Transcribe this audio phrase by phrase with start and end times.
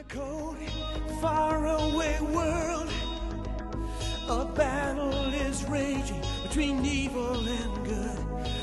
[0.00, 0.56] a cold,
[1.20, 2.90] faraway world,
[4.28, 8.18] a battle is raging between evil and good.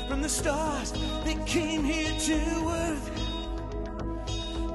[0.08, 0.90] From the stars
[1.24, 2.34] that came here to
[2.68, 3.10] Earth,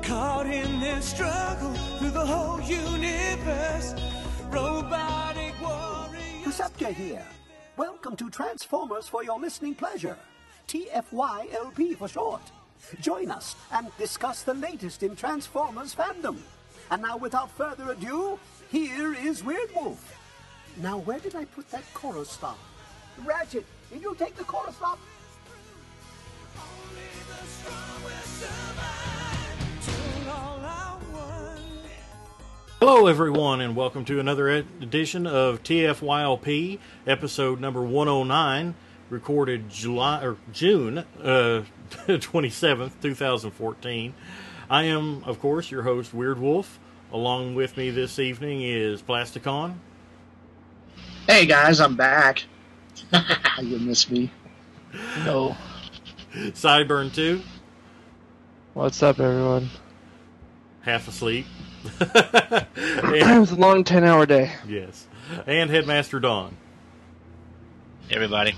[0.04, 3.94] caught in their struggle through the whole universe,
[4.50, 6.44] robotic warriors.
[6.46, 7.26] Perceptor here.
[7.76, 10.18] Welcome to Transformers for your listening pleasure.
[10.70, 12.42] TFYLP for short.
[13.00, 16.38] Join us and discuss the latest in Transformers fandom.
[16.92, 18.38] And now, without further ado,
[18.70, 20.20] here is Weird Wolf.
[20.82, 22.58] Now, where did I put that chorus stop?
[23.26, 25.00] Ratchet, did you take the chorus stop?
[26.56, 29.86] Only the strong will survive
[30.22, 31.62] till all are one.
[32.80, 38.76] Hello, everyone, and welcome to another edition of TFYLP, episode number 109,
[39.10, 41.62] recorded July or June uh,
[42.08, 44.14] 27th, 2014.
[44.70, 46.80] I am, of course, your host, Weird Wolf.
[47.12, 49.76] Along with me this evening is Plasticon,
[51.28, 52.44] Hey guys, I'm back.
[53.62, 54.30] you miss me?
[55.24, 55.56] No.
[56.34, 57.42] Sideburn 2,
[58.74, 59.70] What's up, everyone?
[60.82, 61.46] half asleep.
[62.02, 64.52] it was a long 10 hour day.
[64.68, 65.08] yes,
[65.48, 66.58] and Headmaster Dawn.
[68.12, 68.56] Everybody.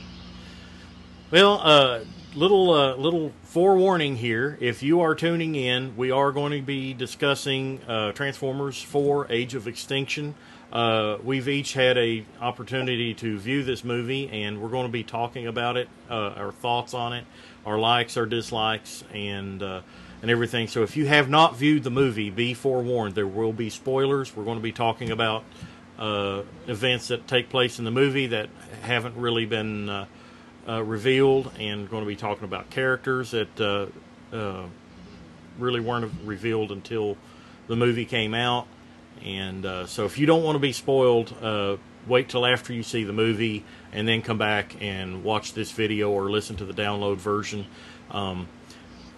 [1.30, 2.00] Well, uh,
[2.36, 4.58] little uh, little forewarning here.
[4.60, 9.56] If you are tuning in, we are going to be discussing uh, Transformers 4: Age
[9.56, 10.36] of Extinction.
[10.72, 15.04] Uh, we've each had a opportunity to view this movie, and we're going to be
[15.04, 17.24] talking about it, uh, our thoughts on it,
[17.66, 19.82] our likes, our dislikes, and uh,
[20.22, 20.68] and everything.
[20.68, 23.16] So, if you have not viewed the movie, be forewarned.
[23.16, 24.36] There will be spoilers.
[24.36, 25.44] We're going to be talking about
[25.98, 28.50] uh, events that take place in the movie that
[28.82, 30.08] haven't really been
[30.68, 34.66] uh, revealed, and going to be talking about characters that uh, uh,
[35.58, 37.18] really weren't revealed until
[37.68, 38.68] the movie came out.
[39.24, 42.84] And uh, so, if you don't want to be spoiled, uh, wait till after you
[42.84, 46.74] see the movie, and then come back and watch this video or listen to the
[46.74, 47.66] download version.
[48.12, 48.48] Um,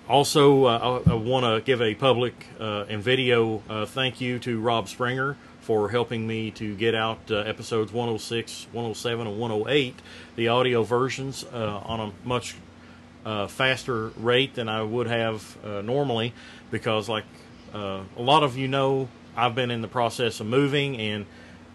[0.07, 4.39] also, uh, I, I want to give a public uh, and video uh, thank you
[4.39, 5.35] to Rob Springer
[5.67, 9.95] for helping me to get out uh, episodes 106, 107, and 108,
[10.37, 12.55] the audio versions, uh, on a much
[13.25, 16.33] uh, faster rate than I would have uh, normally
[16.71, 17.25] because, like
[17.73, 21.25] uh, a lot of you know, I've been in the process of moving, and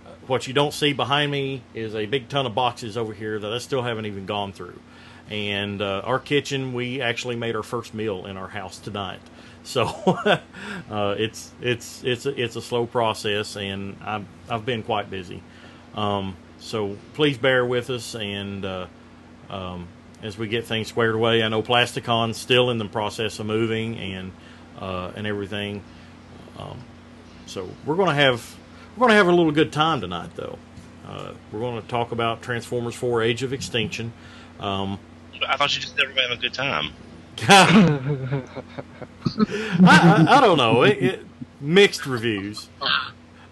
[0.06, 3.38] uh, what you don't see behind me is a big ton of boxes over here
[3.38, 4.80] that I still haven't even gone through.
[5.32, 9.20] And uh, our kitchen, we actually made our first meal in our house tonight.
[9.64, 9.86] So
[10.90, 15.42] uh, it's it's it's a, it's a slow process, and I've I've been quite busy.
[15.94, 18.86] Um, so please bear with us, and uh,
[19.48, 19.88] um,
[20.22, 23.96] as we get things squared away, I know Plasticon's still in the process of moving
[23.96, 24.32] and
[24.78, 25.82] uh, and everything.
[26.58, 26.78] Um,
[27.46, 28.54] so we're gonna have
[28.98, 30.58] we're gonna have a little good time tonight, though.
[31.08, 34.12] Uh, we're going to talk about Transformers 4: Age of Extinction.
[35.48, 36.92] I thought you just said we're having a good time.
[37.48, 38.44] I,
[39.84, 40.82] I, I don't know.
[40.82, 41.26] It, it,
[41.60, 42.68] mixed reviews.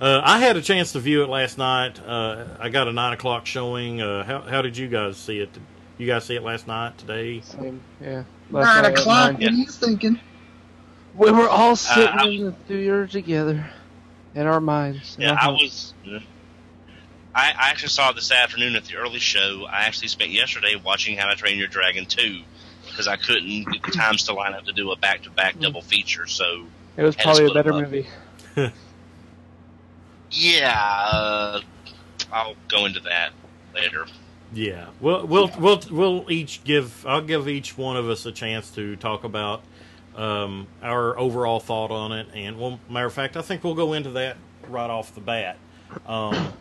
[0.01, 2.01] Uh, I had a chance to view it last night.
[2.05, 4.01] Uh, I got a nine o'clock showing.
[4.01, 5.51] Uh, how, how did you guys see it?
[5.99, 7.41] You guys see it last night, today?
[7.43, 8.09] Same, yeah.
[8.11, 9.33] Nine Last night at o'clock.
[9.33, 9.43] nine.
[9.43, 10.21] What are you thinking?
[11.15, 13.71] We were all sitting I- in the theater together
[14.35, 15.17] in our minds.
[15.19, 15.95] Yeah, our I homes.
[16.07, 16.23] was.
[17.35, 19.67] I, I actually saw this afternoon at the early show.
[19.69, 22.43] I actually spent yesterday watching How to Train Your Dragon 2
[22.89, 25.59] because I couldn't get the times to line up to do a back to back
[25.59, 26.27] double feature.
[26.27, 28.07] So, It was probably a better movie.
[30.31, 30.75] yeah,
[31.13, 31.61] uh,
[32.33, 33.33] I'll go into that
[33.75, 34.07] later.
[34.53, 34.89] Yeah.
[35.01, 37.07] We'll we'll we'll we'll each give.
[37.07, 39.63] I'll give each one of us a chance to talk about
[40.17, 42.27] um, our overall thought on it.
[42.35, 44.37] And well, matter of fact, I think we'll go into that
[44.69, 45.57] right off the bat.
[46.07, 46.53] Um,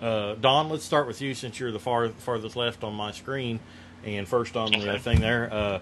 [0.00, 3.60] uh, Don, let's start with you since you're the far farthest left on my screen
[4.04, 4.98] and first on the Okay.
[4.98, 5.52] thing there.
[5.52, 5.78] Uh,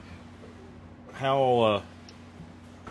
[1.15, 1.83] how uh,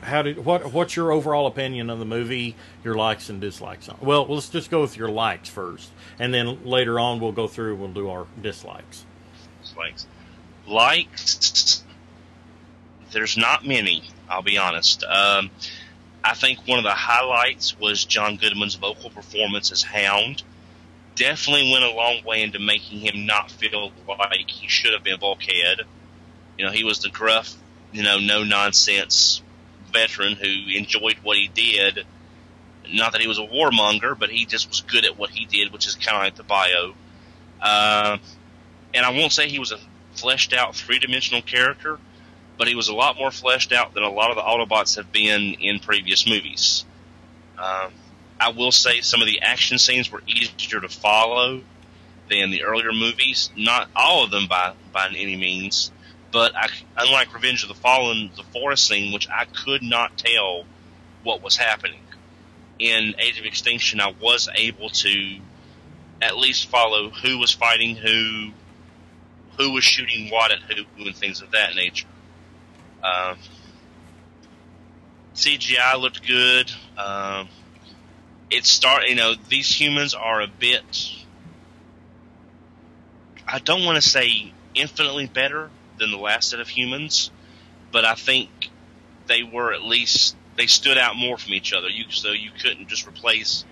[0.01, 2.55] how did what what's your overall opinion of the movie?
[2.83, 3.97] Your likes and dislikes on.
[4.01, 5.89] Well, let's just go with your likes first,
[6.19, 7.75] and then later on we'll go through.
[7.75, 9.05] We'll do our dislikes.
[9.77, 10.07] Likes.
[10.67, 11.83] Likes.
[13.11, 15.03] There's not many, I'll be honest.
[15.03, 15.49] Um,
[16.23, 20.43] I think one of the highlights was John Goodman's vocal performance as Hound.
[21.21, 25.19] Definitely went a long way into making him not feel like he should have been
[25.19, 25.81] Bulkhead.
[26.57, 27.53] You know, he was the gruff,
[27.91, 29.43] you know, no nonsense
[29.93, 32.07] veteran who enjoyed what he did.
[32.91, 35.71] Not that he was a warmonger, but he just was good at what he did,
[35.71, 36.95] which is kind of like the bio.
[37.61, 38.17] Uh,
[38.95, 39.77] and I won't say he was a
[40.13, 41.99] fleshed out three dimensional character,
[42.57, 45.11] but he was a lot more fleshed out than a lot of the Autobots have
[45.11, 46.83] been in previous movies.
[47.59, 47.91] Um,
[48.41, 51.61] I will say some of the action scenes were easier to follow
[52.27, 53.51] than the earlier movies.
[53.55, 55.91] Not all of them by by any means,
[56.31, 56.67] but I,
[56.97, 60.65] unlike Revenge of the Fallen, the forest scene, which I could not tell
[61.21, 62.01] what was happening
[62.79, 65.37] in Age of Extinction, I was able to
[66.19, 68.51] at least follow who was fighting who,
[69.59, 72.07] who was shooting what at who, and things of that nature.
[73.03, 73.37] Um,
[75.35, 76.71] CGI looked good.
[76.97, 77.47] Um,
[78.51, 80.83] it start, you know, these humans are a bit.
[83.47, 87.31] I don't want to say infinitely better than the last set of humans,
[87.91, 88.49] but I think
[89.27, 91.87] they were at least they stood out more from each other.
[91.87, 93.63] You so you couldn't just replace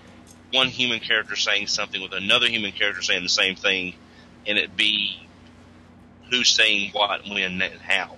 [0.52, 3.94] one human character saying something with another human character saying the same thing,
[4.46, 5.20] and it be
[6.30, 8.16] who's saying what, when, and how.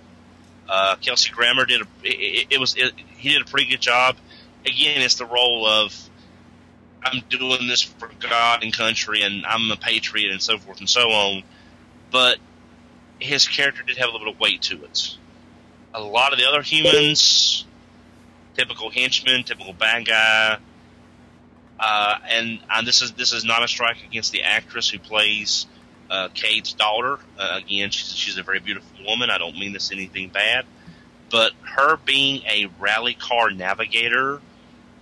[0.68, 4.16] Uh, Kelsey Grammer did a it, it was it, he did a pretty good job.
[4.64, 5.92] Again, it's the role of
[7.04, 10.88] I'm doing this for God and country, and I'm a patriot, and so forth and
[10.88, 11.42] so on.
[12.10, 12.38] But
[13.18, 15.16] his character did have a little bit of weight to it.
[15.94, 17.64] A lot of the other humans,
[18.56, 20.58] typical henchman, typical bad guy,
[21.78, 25.66] uh, and, and this is this is not a strike against the actress who plays
[26.10, 27.18] uh, Cade's daughter.
[27.38, 29.30] Uh, again, she's she's a very beautiful woman.
[29.30, 30.64] I don't mean this anything bad,
[31.30, 34.40] but her being a rally car navigator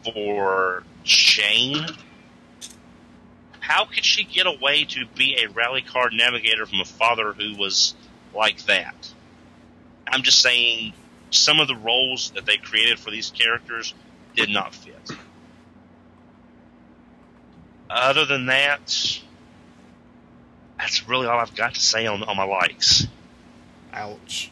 [0.04, 1.86] for Shane,
[3.60, 7.56] how could she get away to be a rally car navigator from a father who
[7.56, 7.94] was
[8.34, 9.12] like that?
[10.06, 10.92] I'm just saying
[11.30, 13.94] some of the roles that they created for these characters
[14.34, 15.10] did not fit.
[17.88, 19.20] Other than that,
[20.78, 23.06] that's really all I've got to say on, on my likes.
[23.92, 24.50] Ouch.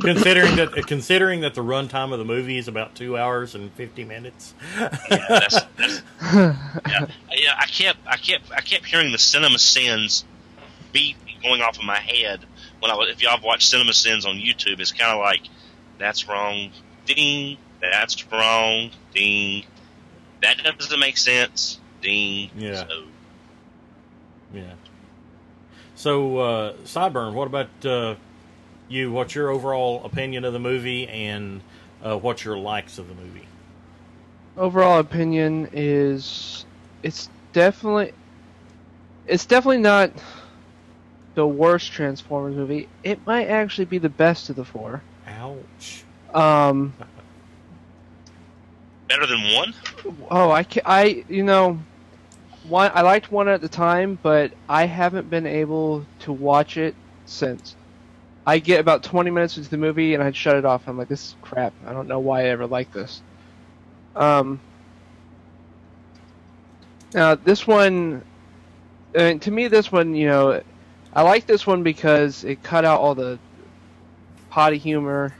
[0.00, 4.04] Considering that, considering that the runtime of the movie is about two hours and fifty
[4.04, 4.54] minutes.
[4.78, 4.96] Yeah,
[5.28, 7.54] that's, that's, yeah, yeah.
[7.58, 10.24] I kept, I kept, I kept hearing the Cinema Sins
[10.92, 12.44] beat going off in my head
[12.78, 13.10] when I was.
[13.10, 15.42] If y'all have watched Cinema Sins on YouTube, it's kind of like
[15.98, 16.70] that's wrong,
[17.04, 17.58] ding.
[17.80, 19.64] That's wrong, ding.
[20.42, 22.50] That doesn't make sense, ding.
[22.56, 22.86] Yeah.
[22.88, 23.04] So,
[24.54, 24.74] Yeah.
[25.94, 28.14] So, uh, Sideburn, what about uh,
[28.88, 29.10] you?
[29.12, 31.60] What's your overall opinion of the movie, and
[32.02, 33.46] uh, what's your likes of the movie?
[34.56, 36.64] Overall opinion is
[37.02, 38.12] it's definitely
[39.26, 40.10] it's definitely not
[41.34, 42.88] the worst Transformers movie.
[43.04, 45.02] It might actually be the best of the four.
[45.28, 46.04] Ouch.
[46.34, 46.92] Um,
[49.08, 49.74] better than one.
[50.30, 51.78] oh, I ca I you know,
[52.68, 56.94] one I liked one at the time, but I haven't been able to watch it
[57.26, 57.76] since.
[58.48, 60.88] I get about 20 minutes into the movie and I'd shut it off.
[60.88, 61.74] I'm like, this is crap.
[61.86, 63.22] I don't know why I ever liked this.
[64.16, 64.62] Um,
[67.14, 68.24] now this one,
[69.16, 70.62] uh, to me, this one, you know,
[71.12, 73.40] I like this one because it cut out all the
[74.50, 75.36] potty humor.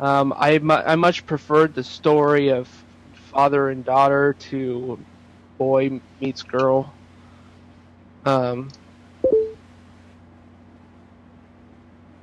[0.00, 2.70] Um, I mu- I much preferred the story of
[3.14, 5.06] father and daughter to
[5.58, 6.98] boy meets girl.
[8.26, 8.70] Um,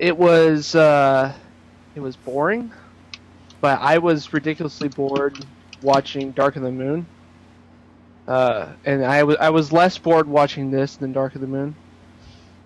[0.04, 1.32] it was uh,
[1.94, 2.70] it was boring,
[3.62, 5.42] but I was ridiculously bored
[5.80, 7.06] watching Dark of the Moon.
[8.28, 11.74] Uh, and I was I was less bored watching this than Dark of the Moon.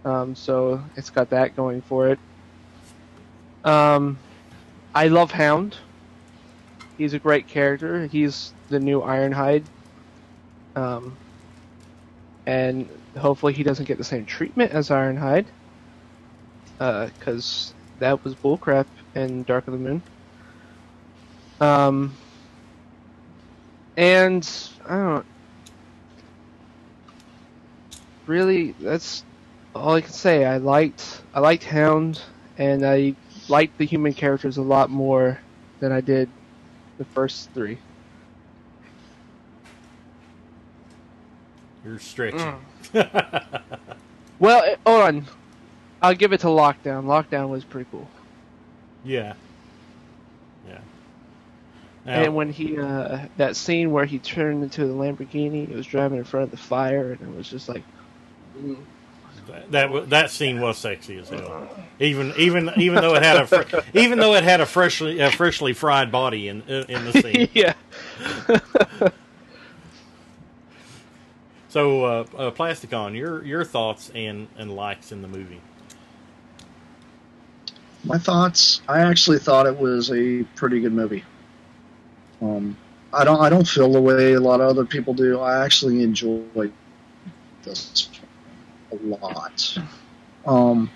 [0.04, 2.18] Um, so it's got that going for it.
[3.64, 4.18] Um,
[4.92, 5.76] I love Hound.
[6.96, 8.06] He's a great character.
[8.08, 9.62] He's the new Ironhide.
[10.74, 11.16] Um,
[12.46, 15.46] and hopefully he doesn't get the same treatment as Ironhide.
[16.78, 20.02] Because that was bullcrap in Dark of the Moon.
[21.60, 22.14] Um,
[23.96, 24.48] and
[24.86, 25.26] I don't.
[28.26, 29.24] Really, that's
[29.74, 30.44] all I can say.
[30.44, 32.20] I liked I liked Hound,
[32.58, 33.14] and I
[33.48, 35.40] liked the human characters a lot more
[35.80, 36.28] than I did
[36.98, 37.78] the first three.
[41.84, 42.54] You're stretching.
[44.40, 45.26] Well, eh, hold on.
[46.02, 47.04] I'll give it to Lockdown.
[47.04, 48.08] Lockdown was pretty cool.
[49.04, 49.34] yeah.
[50.68, 50.78] Yeah.
[52.06, 55.86] Now, And when he uh, that scene where he turned into the Lamborghini, it was
[55.86, 57.82] driving in front of the fire, and it was just like,
[59.70, 61.68] that wa- that scene was sexy as hell.
[62.00, 65.30] Even even even though it had a fr- even though it had a freshly a
[65.30, 67.48] freshly fried body in in the scene.
[67.54, 67.74] yeah.
[71.70, 75.60] So, uh, uh, Plasticon, your your thoughts and and likes in the movie?
[78.04, 78.80] My thoughts.
[78.88, 81.24] I actually thought it was a pretty good movie.
[82.40, 82.76] Um,
[83.12, 85.40] I don't I don't feel the way a lot of other people do.
[85.40, 86.70] I actually enjoy
[87.62, 88.08] this
[88.92, 89.78] a lot.
[90.46, 90.90] Um,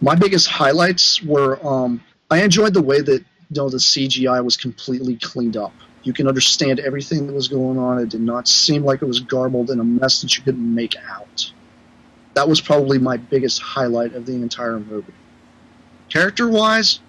[0.00, 4.56] my biggest highlights were um, I enjoyed the way that you know the CGI was
[4.56, 5.72] completely cleaned up.
[6.02, 7.98] You can understand everything that was going on.
[7.98, 10.96] It did not seem like it was garbled in a mess that you couldn't make
[11.08, 11.50] out.
[12.34, 15.14] That was probably my biggest highlight of the entire movie.
[16.14, 17.00] Character wise,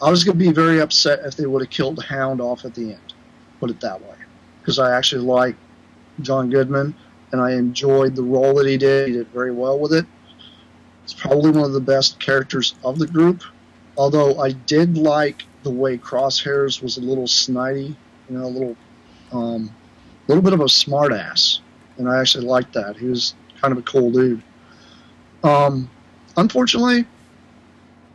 [0.00, 2.76] I was going to be very upset if they would have killed Hound off at
[2.76, 3.12] the end.
[3.58, 4.14] Put it that way,
[4.60, 5.56] because I actually like
[6.20, 6.94] John Goodman
[7.32, 9.08] and I enjoyed the role that he did.
[9.08, 10.06] He did very well with it.
[11.02, 13.42] It's probably one of the best characters of the group.
[13.96, 17.96] Although I did like the way Crosshairs was a little snidey,
[18.30, 18.76] you know, a little,
[19.32, 19.74] um,
[20.28, 21.58] little bit of a smartass,
[21.98, 22.96] and I actually liked that.
[22.96, 24.40] He was kind of a cool dude.
[25.42, 25.90] Um,
[26.36, 27.06] unfortunately,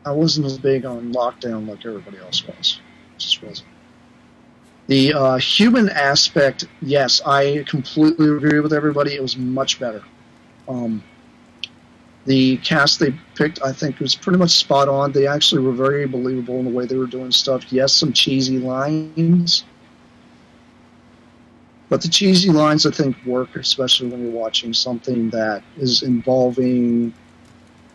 [0.06, 2.80] I wasn't as big on lockdown like everybody else was.
[3.18, 3.68] Just wasn't.
[4.88, 9.14] The uh, human aspect, yes, I completely agree with everybody.
[9.14, 10.04] It was much better.
[10.68, 11.04] Um,
[12.26, 15.12] the cast they picked, I think, was pretty much spot on.
[15.12, 17.72] They actually were very believable in the way they were doing stuff.
[17.72, 19.64] Yes, some cheesy lines,
[21.90, 27.14] but the cheesy lines, I think, work, especially when you're watching something that is involving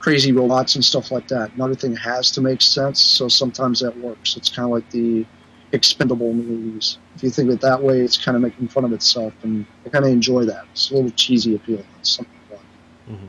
[0.07, 1.59] crazy robots and stuff like that.
[1.59, 4.37] Not everything has to make sense, so sometimes that works.
[4.37, 5.27] It's kind of like the
[5.73, 6.99] expendable movies.
[7.17, 9.67] If you think of it that way, it's kind of making fun of itself, and
[9.85, 10.63] I kind of enjoy that.
[10.71, 11.83] It's a little cheesy appeal.
[11.99, 13.17] It's something fun.
[13.17, 13.29] Mhm.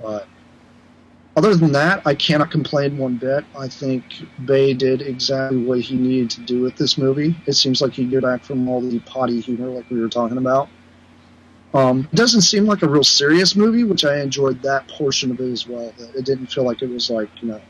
[0.00, 0.28] But
[1.34, 3.44] other than that, I cannot complain one bit.
[3.58, 4.04] I think
[4.44, 7.34] Bay did exactly what he needed to do with this movie.
[7.46, 10.38] It seems like he got back from all the potty humor, like we were talking
[10.38, 10.68] about.
[11.76, 15.40] Um, it doesn't seem like a real serious movie, which I enjoyed that portion of
[15.40, 15.92] it as well.
[16.16, 17.60] It didn't feel like it was like, you know,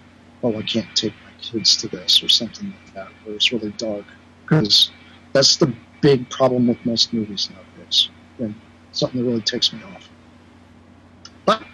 [0.45, 3.73] oh, I can't take my kids to this or something like that, where it's really
[3.73, 4.05] dark.
[4.43, 4.93] Because
[5.33, 8.55] that's the big problem with most movies nowadays, and
[8.93, 10.09] something that really takes me off.
[11.45, 11.65] But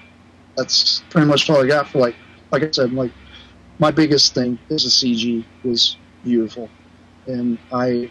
[0.57, 2.17] that's pretty much all I got for like,
[2.51, 3.13] like I said, like
[3.79, 6.71] my biggest thing is the CG was beautiful,
[7.27, 8.11] and I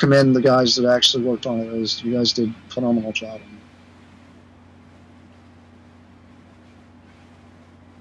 [0.00, 1.66] commend the guys that actually worked on it.
[1.66, 3.40] it was, you guys did a phenomenal job.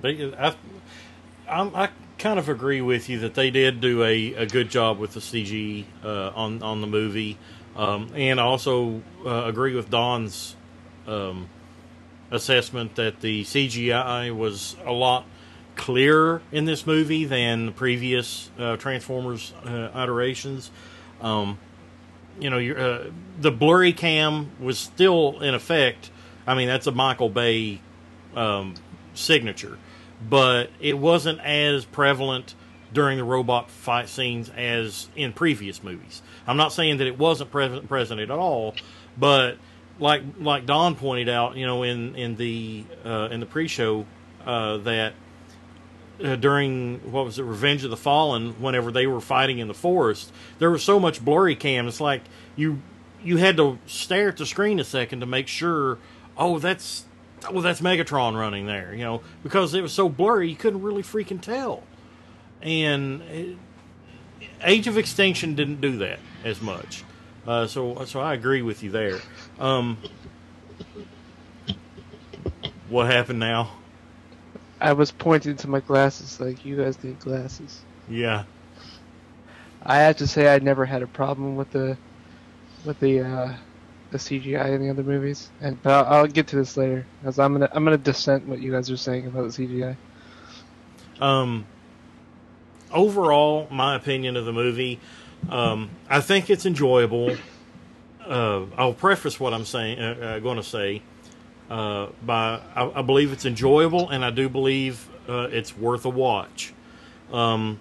[0.01, 0.55] They, I,
[1.47, 4.97] I'm, I kind of agree with you that they did do a, a good job
[4.97, 7.37] with the CG uh, on on the movie,
[7.75, 10.55] um, and I also uh, agree with Don's
[11.05, 11.49] um,
[12.31, 15.25] assessment that the CGI was a lot
[15.75, 20.71] clearer in this movie than the previous uh, Transformers uh, iterations.
[21.21, 21.57] Um,
[22.39, 26.11] you know, uh, the blurry cam was still in effect.
[26.47, 27.81] I mean, that's a Michael Bay
[28.35, 28.75] um,
[29.13, 29.77] signature,
[30.27, 32.55] but it wasn't as prevalent
[32.91, 36.21] during the robot fight scenes as in previous movies.
[36.47, 38.75] I'm not saying that it wasn't present present at all,
[39.17, 39.57] but
[39.99, 44.05] like like Don pointed out, you know, in in the uh, in the pre-show
[44.45, 45.13] uh, that
[46.23, 49.73] uh, during what was it, Revenge of the Fallen, whenever they were fighting in the
[49.73, 51.87] forest, there was so much blurry cam.
[51.87, 52.23] It's like
[52.55, 52.81] you
[53.23, 55.97] you had to stare at the screen a second to make sure.
[56.37, 57.05] Oh, that's
[57.47, 61.03] oh that's Megatron running there, you know, because it was so blurry you couldn't really
[61.03, 61.83] freaking tell.
[62.61, 63.57] And it,
[64.63, 67.03] Age of Extinction didn't do that as much.
[67.47, 69.19] Uh, so so I agree with you there.
[69.59, 69.97] Um,
[72.89, 73.71] what happened now?
[74.81, 77.81] I was pointing to my glasses like you guys need glasses.
[78.09, 78.43] Yeah.
[79.83, 81.97] I have to say I never had a problem with the
[82.85, 83.53] with the uh,
[84.11, 87.39] the CGI in the other movies, and but I'll, I'll get to this later because
[87.39, 89.95] I'm gonna I'm gonna dissent what you guys are saying about the CGI.
[91.21, 91.65] Um,
[92.91, 94.99] overall, my opinion of the movie,
[95.49, 97.35] um, I think it's enjoyable.
[98.25, 101.01] Uh, I'll preface what I'm saying, uh, uh, going to say,
[101.69, 106.09] uh, by I, I believe it's enjoyable, and I do believe uh, it's worth a
[106.09, 106.73] watch.
[107.31, 107.79] Um,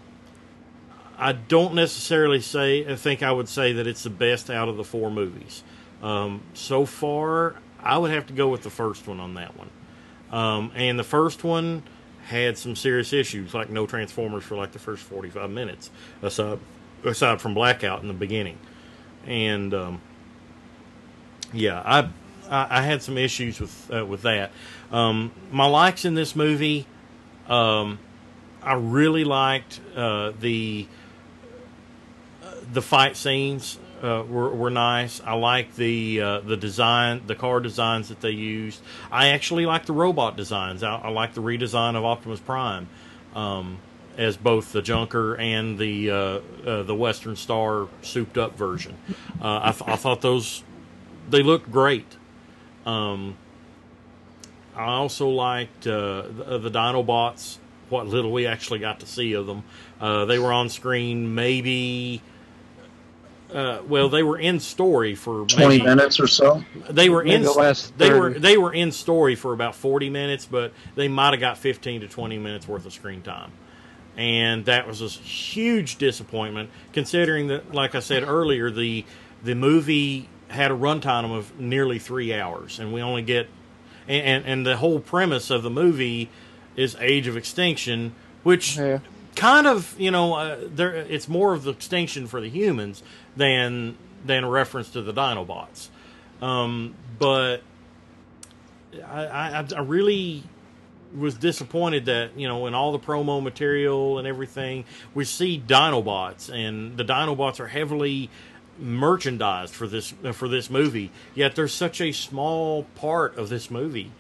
[1.17, 4.77] I don't necessarily say I think I would say that it's the best out of
[4.77, 5.65] the four movies.
[6.03, 9.71] Um, so far, I would have to go with the first one on that one.
[10.31, 11.83] Um, and the first one
[12.27, 15.91] had some serious issues, like no Transformers for like the first forty-five minutes,
[16.23, 16.59] aside
[17.05, 18.59] aside from blackout in the beginning.
[19.27, 20.01] And um,
[21.53, 22.11] yeah, I,
[22.49, 24.51] I I had some issues with uh, with that.
[24.91, 26.87] Um, my likes in this movie,
[27.49, 27.99] um,
[28.63, 30.87] I really liked uh, the
[32.73, 35.21] the fight scenes uh, were were nice.
[35.25, 38.81] I like the uh, the design, the car designs that they used.
[39.11, 40.83] I actually like the robot designs.
[40.83, 42.89] I, I like the redesign of Optimus Prime.
[43.35, 43.79] Um,
[44.17, 46.17] as both the Junker and the uh,
[46.67, 48.97] uh, the Western Star souped up version.
[49.41, 50.65] Uh, I, I thought those
[51.31, 52.17] they looked great.
[52.89, 53.37] Um,
[54.75, 57.59] I also liked uh, the, the Dinobots.
[57.91, 59.65] What little we actually got to see of them,
[60.01, 62.23] uh, they were on screen maybe.
[63.53, 66.63] Uh, well, they were in story for 20 maybe- minutes or so.
[66.91, 70.11] they were Maybe in the last they were they were in story for about 40
[70.11, 73.51] minutes but they might have got 15 to 20 minutes worth of screen time
[74.19, 79.03] and that was a huge disappointment considering that like i said earlier the
[79.43, 83.49] the movie had a runtime of nearly three hours and we only get
[84.07, 86.29] and, and, and the whole premise of the movie
[86.77, 89.01] is age of extinction which Yeah.
[89.37, 93.03] kind of you know uh, there it's more of the extinction for the humans
[93.37, 95.89] than than a reference to the dinobots
[96.41, 97.63] um, but
[99.07, 100.43] I, I I really
[101.17, 106.51] was disappointed that you know in all the promo material and everything we see dinobots
[106.53, 108.29] and the dinobots are heavily
[108.79, 114.13] merchandised for this for this movie yet they're such a small part of this movie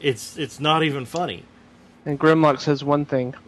[0.00, 1.42] it's it's not even funny
[2.06, 3.34] And Grimlock says one thing.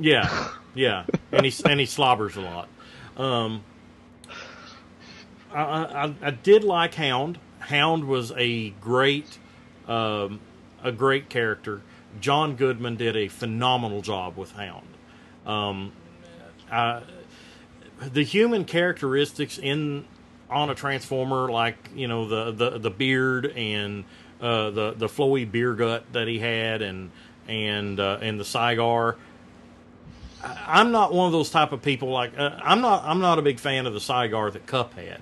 [0.00, 2.68] Yeah, yeah, and he and he slobbers a lot.
[3.16, 3.62] Um,
[5.52, 7.38] I, I I did like Hound.
[7.58, 9.38] Hound was a great
[9.88, 10.40] um,
[10.82, 11.82] a great character.
[12.20, 14.86] John Goodman did a phenomenal job with Hound.
[15.46, 15.92] Um,
[16.70, 17.02] I,
[18.00, 20.04] the human characteristics in
[20.50, 24.04] on a transformer, like you know the the, the beard and
[24.40, 27.10] uh, the the flowy beer gut that he had, and
[27.48, 29.16] and uh, and the cigar.
[30.42, 32.10] I- I'm not one of those type of people.
[32.10, 35.20] Like uh, I'm not I'm not a big fan of the cigar that Kup had,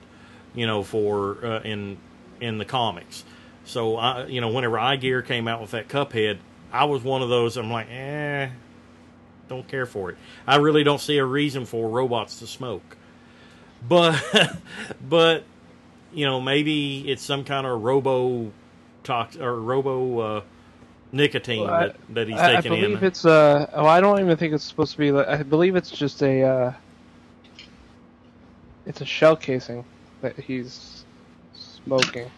[0.54, 1.96] you know, for uh, in
[2.40, 3.24] in the comics.
[3.64, 6.38] So I you know whenever iGear came out with that Cuphead,
[6.72, 7.56] I was one of those.
[7.56, 8.50] I'm like, eh,
[9.48, 10.16] don't care for it.
[10.46, 12.96] I really don't see a reason for robots to smoke.
[13.88, 14.22] But
[15.08, 15.44] but
[16.12, 18.50] you know maybe it's some kind of robo
[19.04, 20.40] tox or robo uh,
[21.12, 23.04] nicotine Well, I- that, that he's I, I believe in.
[23.04, 25.90] it's uh oh I don't even think it's supposed to be like I believe it's
[25.90, 26.72] just a uh
[28.86, 29.84] it's a shell casing
[30.22, 31.04] that he's
[31.54, 32.30] smoking.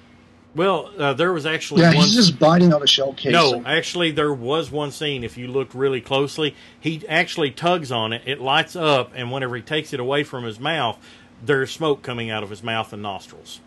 [0.54, 1.96] Well, uh, there was actually Yeah, one.
[2.06, 3.32] he's just biting on a shell casing.
[3.32, 5.22] no, actually, there was one scene.
[5.22, 8.22] If you looked really closely, he actually tugs on it.
[8.26, 10.98] It lights up, and whenever he takes it away from his mouth,
[11.44, 13.60] there's smoke coming out of his mouth and nostrils.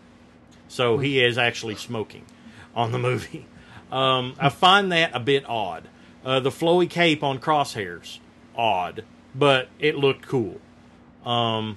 [0.68, 2.24] So he is actually smoking
[2.74, 3.46] on the movie.
[3.92, 5.86] Um, I find that a bit odd.
[6.24, 8.20] Uh, the flowy cape on crosshairs,
[8.56, 10.62] odd, but it looked cool.
[11.26, 11.76] Um,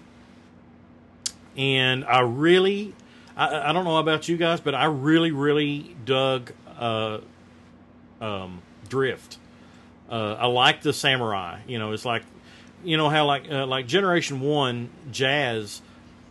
[1.58, 2.94] and I really,
[3.36, 7.20] I, I don't know about you guys, but I really, really dug uh,
[8.22, 9.38] um, Drift.
[10.10, 11.60] Uh, I like the samurai.
[11.68, 12.24] You know, it's like,
[12.84, 15.82] you know how like uh, like Generation One Jazz.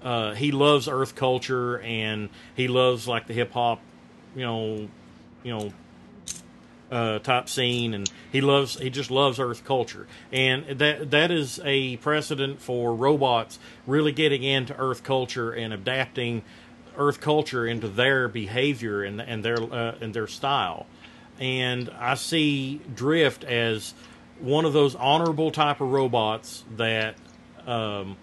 [0.03, 3.81] Uh, he loves Earth culture and he loves like the hip hop,
[4.37, 4.89] you know,
[5.43, 5.73] you know,
[6.91, 11.59] uh, type scene, and he loves he just loves Earth culture, and that that is
[11.65, 16.43] a precedent for robots really getting into Earth culture and adapting
[16.97, 20.87] Earth culture into their behavior and and their uh, and their style,
[21.39, 23.95] and I see Drift as
[24.41, 27.17] one of those honorable type of robots that.
[27.67, 28.17] Um,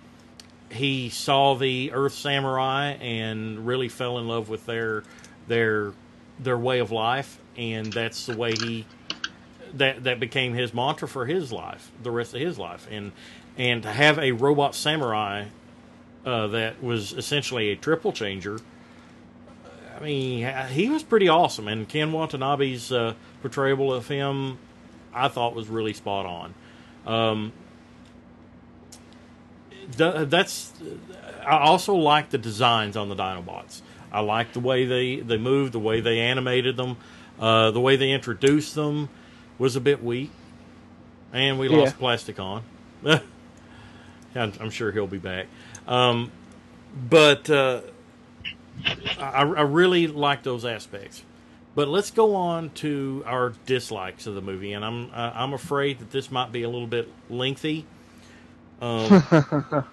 [0.70, 5.04] he saw the Earth Samurai and really fell in love with their
[5.48, 5.94] their
[6.40, 8.86] their way of life, and that's the way he
[9.74, 13.12] that that became his mantra for his life, the rest of his life, and
[13.58, 15.46] and to have a robot samurai
[16.26, 18.60] uh, that was essentially a triple changer.
[19.98, 24.58] I mean, he was pretty awesome, and Ken Watanabe's uh, portrayal of him,
[25.14, 26.54] I thought was really spot on.
[27.06, 27.52] Um,
[29.98, 30.74] th- that's
[31.46, 33.82] I also like the designs on the Dinobots.
[34.12, 36.98] I like the way they they moved, the way they animated them,
[37.40, 39.10] uh, the way they introduced them
[39.58, 40.32] was a bit weak,
[41.32, 42.08] and we lost Yeah.
[42.08, 42.62] Plasticon.
[44.36, 45.48] I'm, I'm sure he'll be back,
[45.88, 46.32] um,
[47.10, 47.82] but uh,
[49.20, 51.24] I, I really like those aspects.
[51.74, 56.00] But let's go on to our dislikes of the movie, and I'm uh, I'm afraid
[56.00, 57.86] that this might be a little bit lengthy.
[58.82, 59.24] Um,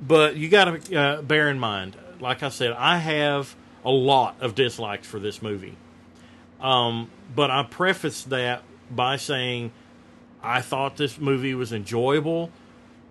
[0.00, 4.36] but you got to uh, bear in mind, like I said, I have a lot
[4.40, 5.76] of dislikes for this movie.
[6.60, 9.72] Um, but I preface that by saying
[10.42, 12.50] I thought this movie was enjoyable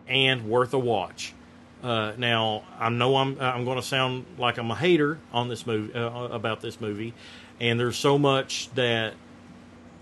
[0.10, 1.34] and worth a watch.
[1.82, 5.66] Uh, now I know I'm I'm going to sound like I'm a hater on this
[5.66, 7.14] movie uh, about this movie,
[7.62, 9.14] and there's so much that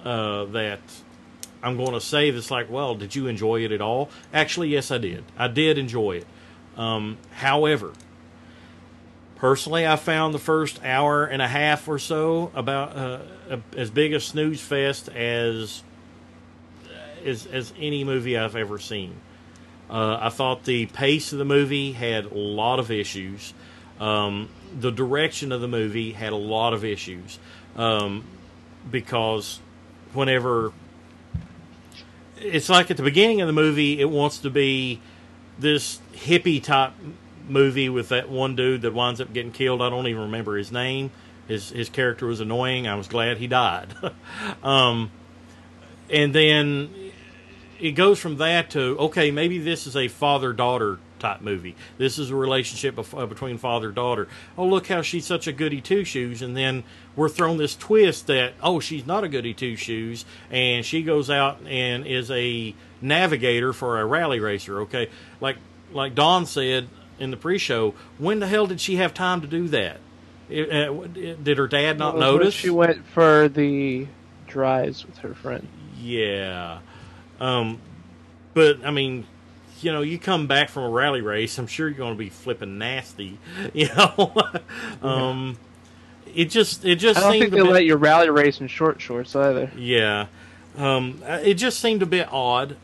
[0.04, 0.80] uh, that
[1.62, 4.10] I'm going to say this like, well, did you enjoy it at all?
[4.34, 5.24] Actually, yes, I did.
[5.38, 6.26] I did enjoy it.
[6.78, 7.94] Um, however,
[9.36, 14.14] personally, I found the first hour and a half or so about uh, as big
[14.14, 15.84] a snooze fest as
[17.24, 19.16] as as any movie I've ever seen.
[19.90, 23.54] Uh, I thought the pace of the movie had a lot of issues.
[24.00, 27.40] Um, the direction of the movie had a lot of issues
[27.76, 28.26] um,
[28.92, 29.60] because
[30.14, 30.72] whenever
[32.40, 35.00] it's like at the beginning of the movie, it wants to be
[35.58, 36.94] this hippie type
[37.48, 39.82] movie with that one dude that winds up getting killed.
[39.82, 41.12] I don't even remember his name.
[41.48, 42.88] His his character was annoying.
[42.88, 43.94] I was glad he died.
[44.64, 45.12] um,
[46.10, 47.07] and then
[47.80, 51.76] it goes from that to okay, maybe this is a father daughter type movie.
[51.98, 54.28] This is a relationship uh, between father daughter.
[54.58, 56.84] Oh, look how she's such a goody two shoes, and then
[57.16, 61.30] we're thrown this twist that oh, she's not a goody two shoes, and she goes
[61.30, 64.82] out and is a navigator for a rally racer.
[64.82, 65.10] Okay,
[65.42, 65.58] like
[65.92, 66.88] like Don said
[67.20, 70.00] in the pre-show, when the hell did she have time to do that?
[70.50, 72.54] It, uh, did her dad not Well, notice?
[72.54, 74.08] She went for the
[74.48, 75.68] drives with her friend.
[76.00, 76.80] Yeah.
[77.40, 77.80] Um,
[78.54, 79.26] but I mean,
[79.82, 82.30] you know, you come back from a rally race, I'm sure you're going to be
[82.30, 83.38] flipping nasty.
[83.74, 84.34] You know,
[85.04, 85.58] um,
[86.34, 89.02] it just it just I don't think they bit, let you rally race in short
[89.02, 89.72] shorts either.
[89.76, 90.28] yeah.
[90.78, 92.78] Um, it just seemed a bit odd.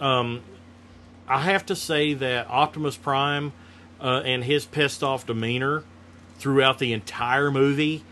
[0.00, 0.42] Um,
[1.28, 3.52] I have to say that Optimus Prime
[4.00, 5.84] uh, and his pissed off demeanor
[6.38, 8.02] throughout the entire movie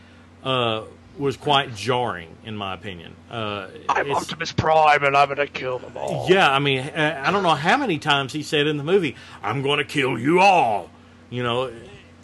[0.45, 0.83] uh,
[1.19, 3.15] was quite jarring, in my opinion.
[3.31, 6.27] Uh, it's- Prime, and I'm gonna kill them all.
[6.29, 9.15] yeah, I mean, uh, I don't know how many times he said in the movie,
[9.43, 10.91] "I'm going to kill you all."
[11.31, 11.71] You know,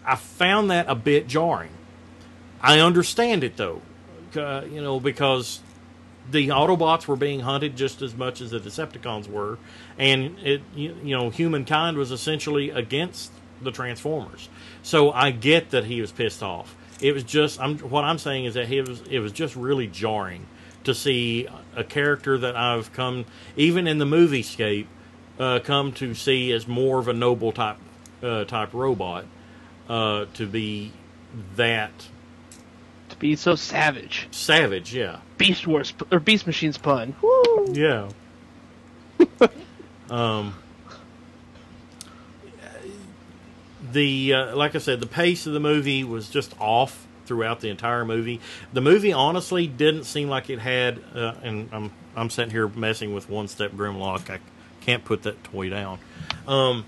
[0.05, 1.70] I found that a bit jarring.
[2.62, 3.81] I understand it though,
[4.37, 5.61] uh, you know, because
[6.31, 9.59] the Autobots were being hunted just as much as the Decepticons were,
[9.98, 14.48] and it, you, you know, humankind was essentially against the Transformers.
[14.83, 16.74] So I get that he was pissed off.
[17.01, 19.87] It was just, I'm what I'm saying is that he was, it was just really
[19.87, 20.47] jarring
[20.85, 23.25] to see a character that I've come,
[23.57, 24.87] even in the movie scape,
[25.39, 27.77] uh, come to see as more of a noble type
[28.23, 29.25] uh, type robot,
[29.89, 30.93] uh, to be
[31.57, 31.91] that
[33.11, 34.29] To be so savage.
[34.31, 34.95] savage.
[34.95, 37.15] Yeah, Beast Wars or Beast Machines pun.
[37.23, 37.73] Woo!
[37.73, 38.11] Yeah.
[40.11, 40.55] um,
[43.92, 47.68] the uh, like I said, the pace of the movie was just off throughout the
[47.68, 48.40] entire movie.
[48.72, 53.14] The movie honestly didn't seem like it had, uh, and I'm I'm sitting here messing
[53.14, 54.31] with one step Grimlock.
[54.31, 54.40] I
[54.81, 55.98] can't put that toy down.
[56.48, 56.85] Um,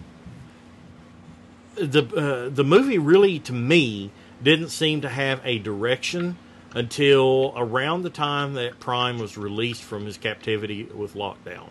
[1.76, 4.10] the uh, the movie really, to me,
[4.42, 6.36] didn't seem to have a direction
[6.74, 11.68] until around the time that Prime was released from his captivity with lockdown.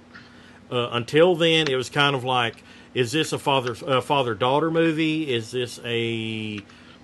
[0.71, 2.63] Uh, until then, it was kind of like,
[2.93, 5.33] is this a father uh, father daughter movie?
[5.33, 6.59] Is this a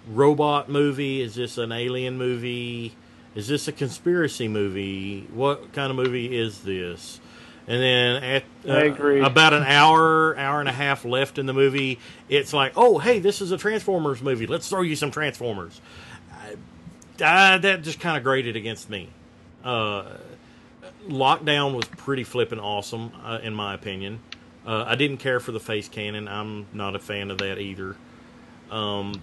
[0.07, 1.21] robot movie?
[1.21, 2.93] Is this an alien movie?
[3.35, 5.27] Is this a conspiracy movie?
[5.33, 7.19] What kind of movie is this?
[7.67, 11.53] And then at uh, I about an hour, hour and a half left in the
[11.53, 14.47] movie, it's like, oh, hey, this is a Transformers movie.
[14.47, 15.81] Let's throw you some Transformers.
[17.21, 19.09] Uh, that just kind of grated against me.
[19.63, 20.05] Uh,
[21.09, 24.19] Lockdown was pretty flipping awesome, uh, in my opinion.
[24.67, 26.27] Uh, I didn't care for the face cannon.
[26.27, 27.95] I'm not a fan of that either.
[28.69, 29.21] Um,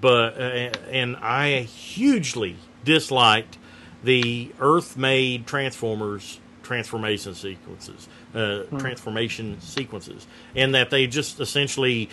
[0.00, 3.56] but uh, and I hugely disliked
[4.04, 12.10] the Earth-made Transformers transformation sequences, uh, transformation sequences, and that they just essentially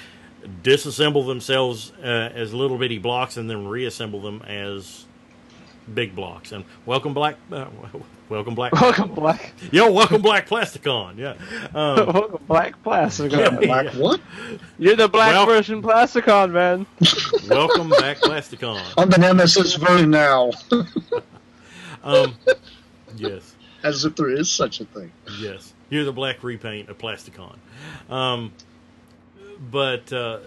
[0.63, 5.06] disassemble themselves uh, as little bitty blocks and then reassemble them as
[5.94, 6.54] big blocks.
[6.54, 7.68] And welcome black, uh,
[8.30, 9.54] welcome black, Welcome, Black.
[9.72, 11.18] yo, welcome black Plasticon.
[11.18, 11.36] Yeah,
[11.74, 13.62] um, Welcome, Black Plasticon.
[13.62, 13.68] Yeah.
[13.68, 14.20] Black what?
[14.78, 16.86] You're the Black Well- version Plasticon, man.
[17.50, 18.82] welcome back Plasticon.
[18.98, 20.52] I'm the Nemesis version now.
[22.04, 22.36] Um,
[23.16, 23.56] yes.
[23.84, 25.12] As if there is such a thing.
[25.40, 27.56] Yes, you're the black repaint of Plasticon.
[28.10, 28.52] Um,
[29.72, 30.40] but uh,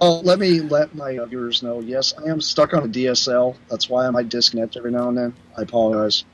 [0.00, 1.80] Oh, let me let my uh, viewers know.
[1.80, 3.56] Yes, I am stuck on a DSL.
[3.68, 5.34] That's why I might disconnect every now and then.
[5.56, 6.24] I apologize.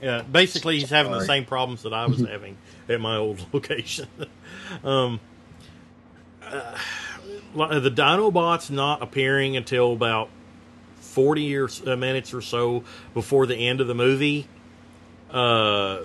[0.00, 2.56] yeah, basically, he's having the same problems that I was having
[2.88, 4.08] at my old location.
[4.84, 5.18] um,
[6.44, 10.30] uh, the Dinobots not appearing until about
[11.00, 14.46] forty years uh, minutes or so before the end of the movie
[15.32, 16.00] uh,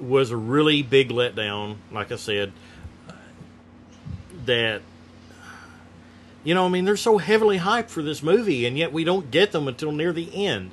[0.00, 1.78] was a really big letdown.
[1.90, 2.52] Like I said,
[4.44, 4.82] that
[6.46, 9.30] you know, I mean, they're so heavily hyped for this movie, and yet we don't
[9.30, 10.70] get them until near the end.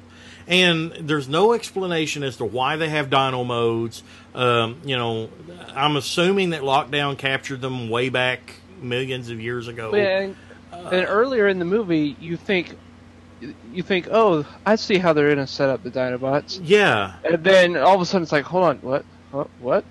[0.48, 4.04] and there's no explanation as to why they have dino modes.
[4.36, 5.30] Um, you know,
[5.74, 9.94] I'm assuming that Lockdown captured them way back millions of years ago.
[9.96, 10.36] And,
[10.72, 12.76] and earlier in the movie, you think,
[13.72, 17.78] you think, oh, I see how they're gonna set up the Dinobots, Yeah, and then
[17.78, 19.86] all of a sudden it's like, hold on, what, what, what?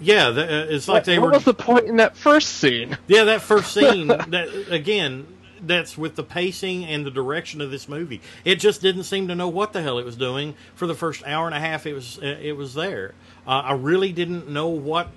[0.00, 0.30] Yeah.
[0.30, 1.30] th- uh, It's like what, they what were.
[1.32, 2.96] What was the point in that first scene?
[3.06, 4.08] Yeah, that first scene.
[4.08, 5.26] that again,
[5.60, 8.20] that's with the pacing and the direction of this movie.
[8.44, 11.22] It just didn't seem to know what the hell it was doing for the first
[11.26, 11.86] hour and a half.
[11.86, 13.14] It was uh, it was there.
[13.46, 15.08] Uh, I really didn't know what.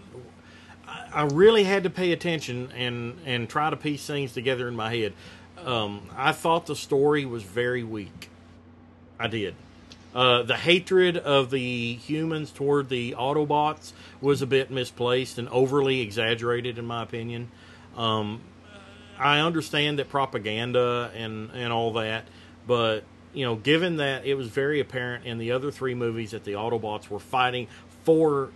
[0.87, 4.75] I I really had to pay attention and and try to piece things together in
[4.75, 5.13] my head.
[5.65, 8.29] Um, I thought the story was very weak.
[9.19, 9.55] I did.
[10.13, 16.01] Uh, the hatred of the humans toward the Autobots was a bit misplaced and overly
[16.01, 17.51] exaggerated, in my opinion.
[17.95, 18.41] Um,
[19.19, 22.25] I understand that propaganda and, and all that,
[22.65, 26.43] but you know, given that it was very apparent in the other three movies that
[26.43, 27.67] the Autobots were fighting
[28.03, 28.49] for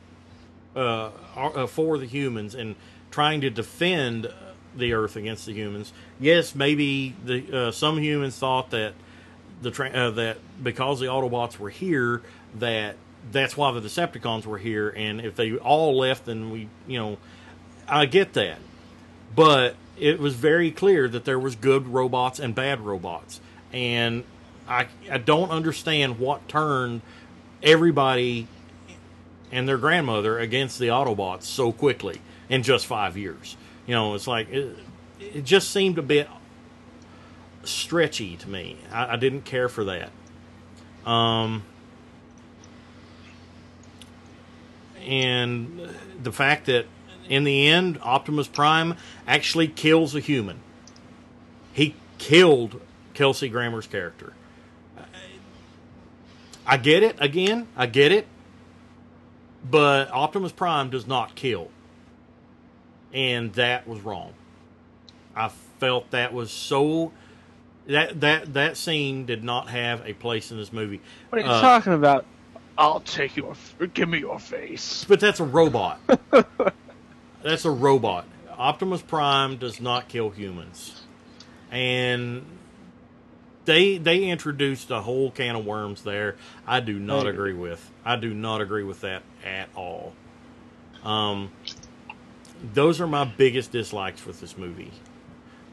[0.75, 2.75] uh, uh, for the humans and
[3.11, 4.27] trying to defend
[4.75, 5.93] the Earth against the humans.
[6.19, 8.93] Yes, maybe the uh, some humans thought that
[9.61, 12.21] the tra- uh, that because the Autobots were here
[12.56, 12.95] that
[13.32, 17.17] that's why the Decepticons were here, and if they all left, then we, you know,
[17.88, 18.58] I get that,
[19.36, 23.39] but it was very clear that there was good robots and bad robots,
[23.71, 24.23] and
[24.67, 27.02] I I don't understand what turned
[27.62, 28.47] everybody
[29.52, 33.56] and their grandmother against the Autobots so quickly in just five years.
[33.86, 34.78] You know, it's like it,
[35.19, 36.28] it just seemed a bit
[37.63, 38.78] stretchy to me.
[38.91, 40.12] I, I didn't care for that.
[41.05, 41.63] Um,
[45.05, 45.89] and
[46.21, 46.85] the fact that
[47.27, 48.95] in the end, Optimus Prime
[49.27, 50.59] actually kills a human.
[51.73, 52.79] He killed
[53.13, 54.33] Kelsey Grammer's character.
[56.65, 57.17] I get it.
[57.19, 58.27] Again, I get it.
[59.69, 61.69] But Optimus Prime does not kill.
[63.13, 64.33] And that was wrong.
[65.35, 67.11] I felt that was so
[67.88, 71.02] that that that scene did not have a place in this movie.
[71.30, 72.26] What are you Uh, talking about?
[72.78, 73.54] I'll take your,
[73.93, 75.06] give me your face.
[75.08, 76.00] But that's a robot.
[77.43, 78.26] that's a robot.
[78.58, 81.02] Optimus Prime does not kill humans.
[81.72, 82.46] And
[83.65, 86.36] they they introduced a whole can of worms there.
[86.65, 87.30] I do not Hey.
[87.30, 87.91] agree with.
[88.04, 90.13] I do not agree with that at all.
[91.04, 91.52] Um
[92.74, 94.91] those are my biggest dislikes with this movie.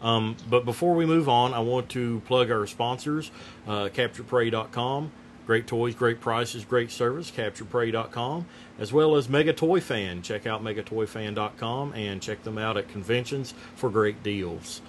[0.03, 3.31] Um, but before we move on, I want to plug our sponsors,
[3.67, 5.13] uh, CapturedPrey.com.
[5.47, 8.47] Great toys, great prices, great service, CapturedPrey.com,
[8.79, 10.23] as well as Mega Toy Fan.
[10.23, 14.81] Check out MegaToyFan.com and check them out at conventions for great deals.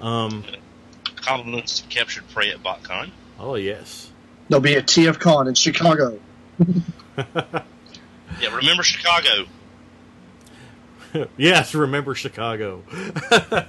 [0.00, 0.44] Um,
[1.16, 3.10] Compliments to Captured Prey at BotCon.
[3.38, 4.10] oh, yes.
[4.48, 6.18] They'll be at TF Con in Chicago.
[8.40, 9.46] Yeah, remember Chicago.
[11.36, 12.82] yes, remember Chicago.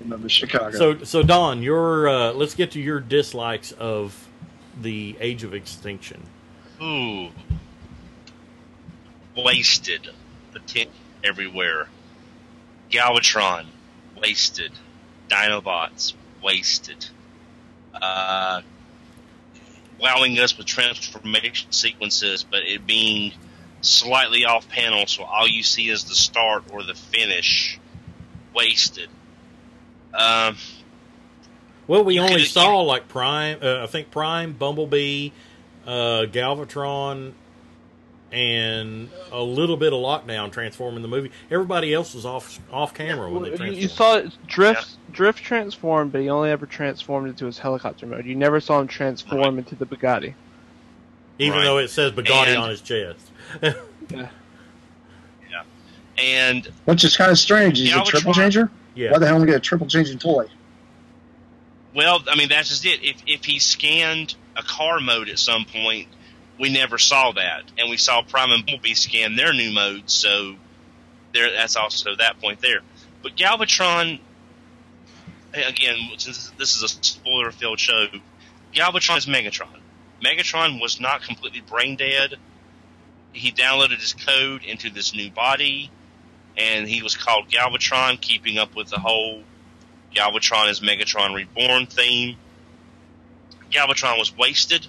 [0.00, 0.76] Remember Chicago.
[0.76, 4.28] So, so Don, your uh, let's get to your dislikes of
[4.80, 6.22] the Age of Extinction.
[6.82, 7.30] Ooh.
[9.36, 10.08] Wasted.
[10.52, 10.90] The tint
[11.22, 11.88] everywhere.
[12.90, 13.66] Galvatron.
[14.20, 14.72] Wasted.
[15.28, 16.14] Dinobots.
[16.42, 17.06] Wasted.
[17.94, 18.60] Uh,
[19.98, 23.32] wowing us with transformation sequences, but it being
[23.84, 27.78] slightly off panel, so all you see is the start or the finish.
[28.54, 29.08] Wasted.
[30.12, 30.56] Um,
[31.86, 33.58] Well, we only could- saw like Prime.
[33.62, 35.30] Uh, I think Prime, Bumblebee,
[35.86, 37.32] uh, Galvatron,
[38.32, 41.30] and a little bit of Lockdown transforming the movie.
[41.50, 43.76] Everybody else was off off camera when they transformed.
[43.76, 48.24] you saw it- Drift Drift transform, but he only ever transformed into his helicopter mode.
[48.24, 50.34] You never saw him transform into the Bugatti.
[51.38, 51.64] even Right.
[51.64, 53.18] though it says Bugatti And- on his chest.
[54.10, 54.26] Yeah.
[56.18, 57.78] and Which is kind of strange.
[57.78, 58.70] He's a triple changer?
[58.94, 60.46] yeah, Why the hell would we get a triple changing toy?
[61.94, 63.02] Well, I mean that's just it.
[63.02, 66.08] If if he scanned a car mode at some point,
[66.58, 70.12] we never saw that, and we saw Prime and Bumblebee scan their new modes.
[70.12, 70.56] So
[71.32, 72.80] there, that's also that point there.
[73.22, 74.20] But Galvatron,
[75.52, 78.06] again, since this is a spoiler-filled show,
[78.74, 79.80] Galvatron is Megatron.
[80.22, 82.36] Megatron was not completely brain dead.
[83.34, 85.90] He downloaded his code into this new body,
[86.56, 89.42] and he was called Galvatron, keeping up with the whole
[90.14, 92.36] Galvatron is Megatron Reborn theme.
[93.70, 94.86] Galvatron was wasted.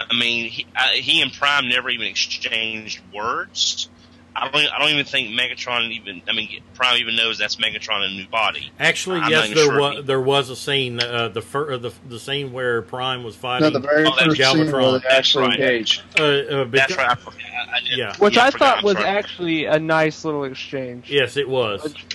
[0.00, 3.88] I mean, he, uh, he and Prime never even exchanged words.
[4.34, 4.66] I don't.
[4.72, 6.22] I don't even think Megatron even.
[6.26, 8.70] I mean, Prime even knows that's Megatron in a new body.
[8.80, 11.76] Actually, I'm yes, there sure was he- there was a scene, uh, the, fir- uh,
[11.76, 13.72] the the scene where Prime was No, fighting.
[13.74, 15.02] the very Oh, that's first scene where Galvatron.
[15.02, 15.60] they actually That's right.
[15.60, 16.00] engage.
[16.18, 17.10] uh, uh, That's right.
[17.10, 17.34] I forgot.
[17.42, 17.98] I, I did.
[17.98, 18.16] Yeah.
[18.16, 19.08] Which Yeah, I forgot, thought was sorry.
[19.08, 21.10] actually a nice little exchange.
[21.10, 21.82] Yes, it was.
[21.84, 22.06] Which-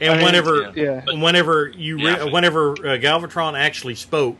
[0.00, 1.02] And I whenever yeah.
[1.14, 2.24] whenever you re- Yeah.
[2.24, 4.36] whenever uh, Galvatron actually spoke,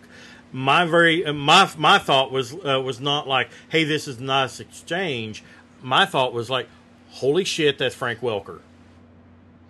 [0.52, 4.24] my very uh, my my thought was uh, was not like, "Hey, this is a
[4.24, 5.44] nice exchange."
[5.82, 6.68] My thought was like,
[7.16, 8.60] "Holy shit, that's Frank Welker."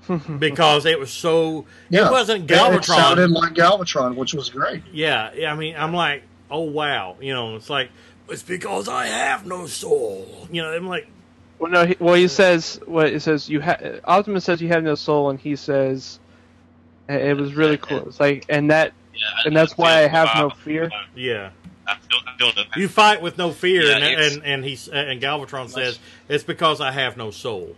[0.39, 2.75] because it was so Yeah, it wasn't Galvatron.
[2.77, 2.85] It Galvatron.
[2.85, 4.83] sounded like Galvatron, which was great.
[4.93, 7.91] Yeah, yeah, I mean, I'm like, oh wow, you know, it's like
[8.29, 10.47] it's because I have no soul.
[10.51, 11.09] You know, I'm like,
[11.59, 11.87] Well, no.
[11.87, 13.49] He, well, he says what it says.
[13.49, 16.21] You have Optimus says you have no soul, and he says
[17.09, 18.07] it was really cool.
[18.09, 20.91] It's like, and that, Yeah, and that's why I have no fear.
[21.17, 21.51] yeah,
[21.87, 24.89] I feel, I feel no- you fight with no fear, Yeah, and and and he's
[24.89, 27.77] and Galvatron says it's because I have no soul.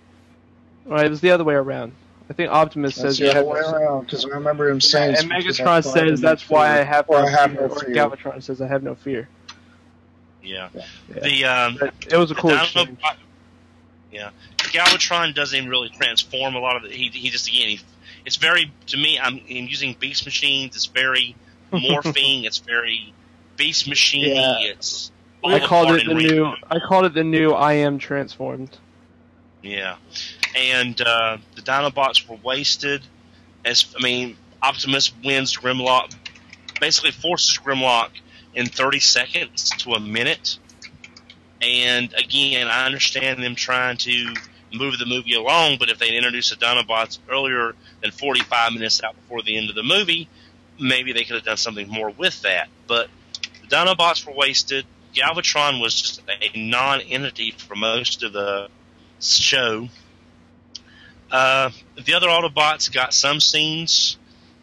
[0.86, 1.92] Right, it was the other way around.
[2.30, 4.68] I think Optimus That's says the you other have way no around because I remember
[4.68, 5.16] him saying.
[5.18, 7.60] and Megatron like, says no that's why I have or no I have fear.
[7.60, 7.94] no Or fear.
[7.94, 9.28] Galvatron says I have no fear.
[10.42, 10.68] Yeah.
[10.74, 11.20] Yeah.
[11.20, 12.98] The um, But it was a cool Dino- exchange.
[14.10, 16.92] Yeah, Galvatron doesn't even really transform a lot of it.
[16.92, 17.80] He he just again, he,
[18.24, 19.18] it's very to me.
[19.18, 20.74] I'm, I'm using Beast Machines.
[20.76, 21.36] It's very
[21.72, 22.44] morphing.
[22.44, 23.12] it's very
[23.58, 24.34] Beast Machine.
[24.34, 24.56] Yeah.
[24.60, 25.10] It's
[25.44, 26.52] I called it the new.
[26.70, 27.52] I called it the new.
[27.52, 28.76] I am transformed.
[29.62, 29.96] Yeah,
[30.56, 33.02] and uh, the Dinobots were wasted.
[33.64, 36.14] As I mean, Optimus wins Grimlock,
[36.80, 38.10] basically forces Grimlock
[38.54, 40.58] in 30 seconds to a minute.
[41.60, 44.34] And again, I understand them trying to
[44.72, 49.16] move the movie along, but if they introduced the Dinobots earlier than 45 minutes out
[49.16, 50.28] before the end of the movie,
[50.78, 52.68] maybe they could have done something more with that.
[52.86, 53.08] But
[53.68, 54.86] Dinobots were wasted.
[55.14, 58.68] Galvatron was just a non-entity for most of the
[59.20, 59.88] show.
[61.30, 61.70] Uh,
[62.04, 64.16] the other Autobots got some scenes.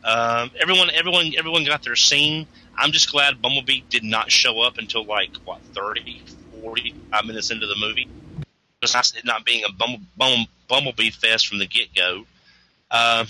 [0.04, 2.48] Um, everyone, everyone, everyone got their scene.
[2.78, 6.22] I'm just glad Bumblebee did not show up until like what 30,
[6.62, 8.08] 45 minutes into the movie.
[8.82, 12.26] Besides it not being a Bumble, Bumble, Bumblebee fest from the get go.
[12.92, 13.26] Uh,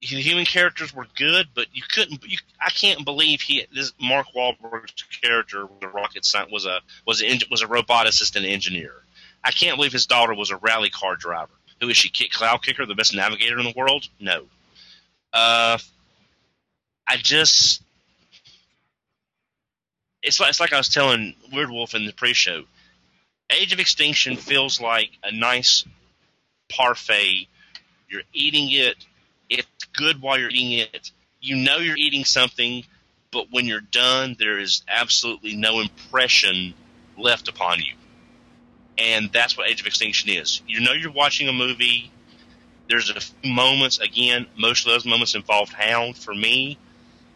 [0.00, 2.24] the human characters were good, but you couldn't.
[2.24, 6.80] You, I can't believe he this Mark Wahlberg's character was a rocket scientist was a
[7.06, 8.94] was a was a roboticist and engineer.
[9.44, 11.52] I can't believe his daughter was a rally car driver.
[11.80, 12.10] Who is she?
[12.28, 14.08] Cloud Kicker, the best navigator in the world?
[14.18, 14.44] No.
[15.32, 15.78] Uh,
[17.06, 17.82] I just.
[20.22, 22.64] It's like, it's like I was telling Weird Wolf in the pre-show.
[23.50, 25.84] Age of Extinction feels like a nice
[26.68, 27.48] parfait.
[28.08, 28.96] You're eating it.
[29.50, 31.10] It's good while you're eating it.
[31.40, 32.84] You know you're eating something,
[33.30, 36.74] but when you're done, there is absolutely no impression
[37.18, 37.94] left upon you
[39.00, 40.62] and that's what Age of Extinction is.
[40.68, 42.10] You know you're watching a movie.
[42.88, 43.98] There's a few moments.
[43.98, 46.78] Again, most of those moments involved Hound for me.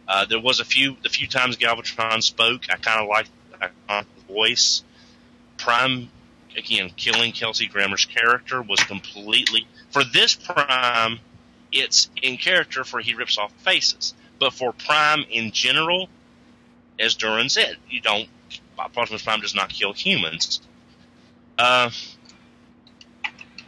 [0.07, 0.95] Uh, there was a few.
[1.01, 4.83] The few times Galvatron spoke, I kind of liked the voice.
[5.57, 6.09] Prime,
[6.55, 11.19] again, killing Kelsey Grammer's character was completely for this Prime.
[11.77, 16.07] It's in character for he rips off faces, but for Prime in general,
[16.97, 18.29] as Duran said, you don't.
[18.79, 20.61] Optimus Prime does not kill humans.
[21.57, 21.89] Uh,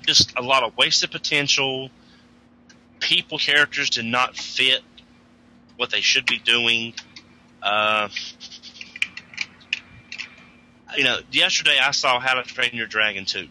[0.05, 1.89] just a lot of wasted potential.
[3.01, 4.81] People characters did not fit
[5.75, 6.93] what they should be doing.
[7.61, 8.07] Uh,
[10.95, 13.47] you know, yesterday I saw How to Train Your Dragon 2.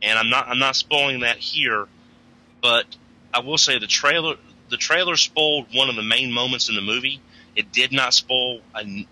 [0.00, 1.86] And I'm not I'm not spoiling that here,
[2.62, 2.86] but
[3.32, 4.36] I will say the trailer
[4.70, 7.20] the trailer spoiled one of the main moments in the movie.
[7.56, 8.60] It did not spoil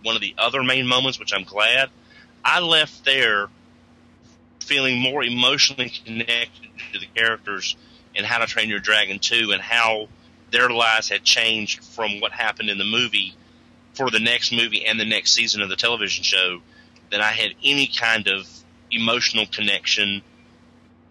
[0.03, 1.89] one of the other main moments, which I'm glad.
[2.45, 3.49] I left there
[4.61, 7.77] feeling more emotionally connected to the characters
[8.15, 10.09] in How to Train Your Dragon 2 and how
[10.51, 13.35] their lives had changed from what happened in the movie
[13.95, 16.61] for the next movie and the next season of the television show
[17.11, 18.47] than I had any kind of
[18.91, 20.23] emotional connection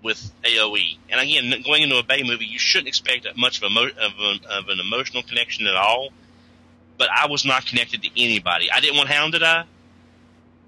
[0.05, 0.99] with AOE.
[1.09, 4.13] And again, going into a Bay movie, you shouldn't expect much of, a mo- of,
[4.19, 6.09] an, of an emotional connection at all.
[6.99, 8.69] But I was not connected to anybody.
[8.71, 9.65] I didn't want Hound to die,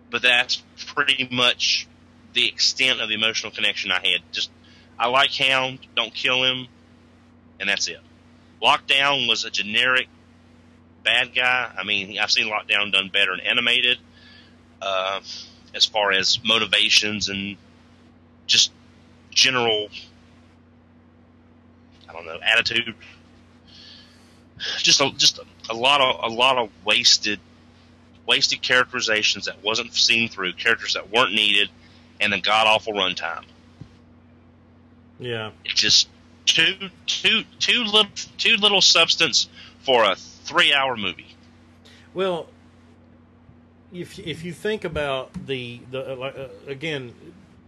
[0.10, 1.88] but that's pretty much
[2.34, 4.22] the extent of the emotional connection I had.
[4.32, 4.50] Just
[4.98, 6.68] I like Hound, don't kill him,
[7.60, 8.00] and that's it.
[8.62, 10.08] Lockdown was a generic
[11.04, 11.72] bad guy.
[11.78, 14.00] I mean, I've seen Lockdown done better and animated,
[14.82, 15.22] uh,
[15.76, 17.56] as far as motivations and
[18.48, 18.72] just
[19.38, 19.88] general,
[22.10, 22.96] I don't know, attitude.
[24.80, 27.40] Just a, just a, lot of a lot of wasted
[28.26, 31.70] wasted characterizations that wasn't seen through, characters that weren't needed,
[32.20, 33.46] and a god awful runtime.
[35.20, 35.52] Yeah.
[35.64, 36.10] It's just
[36.46, 39.48] too too too little too little substance
[39.82, 41.36] for a three hour movie.
[42.16, 42.48] Well,
[43.94, 47.14] if if you think about the the uh, again,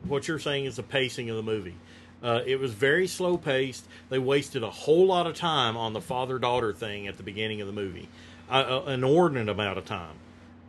[0.08, 1.76] what you're saying is the pacing of the movie.
[2.22, 3.88] Uh, it was very slow paced.
[4.10, 7.62] They wasted a whole lot of time on the father daughter thing at the beginning
[7.62, 8.10] of the movie,
[8.50, 10.16] uh, an inordinate amount of time.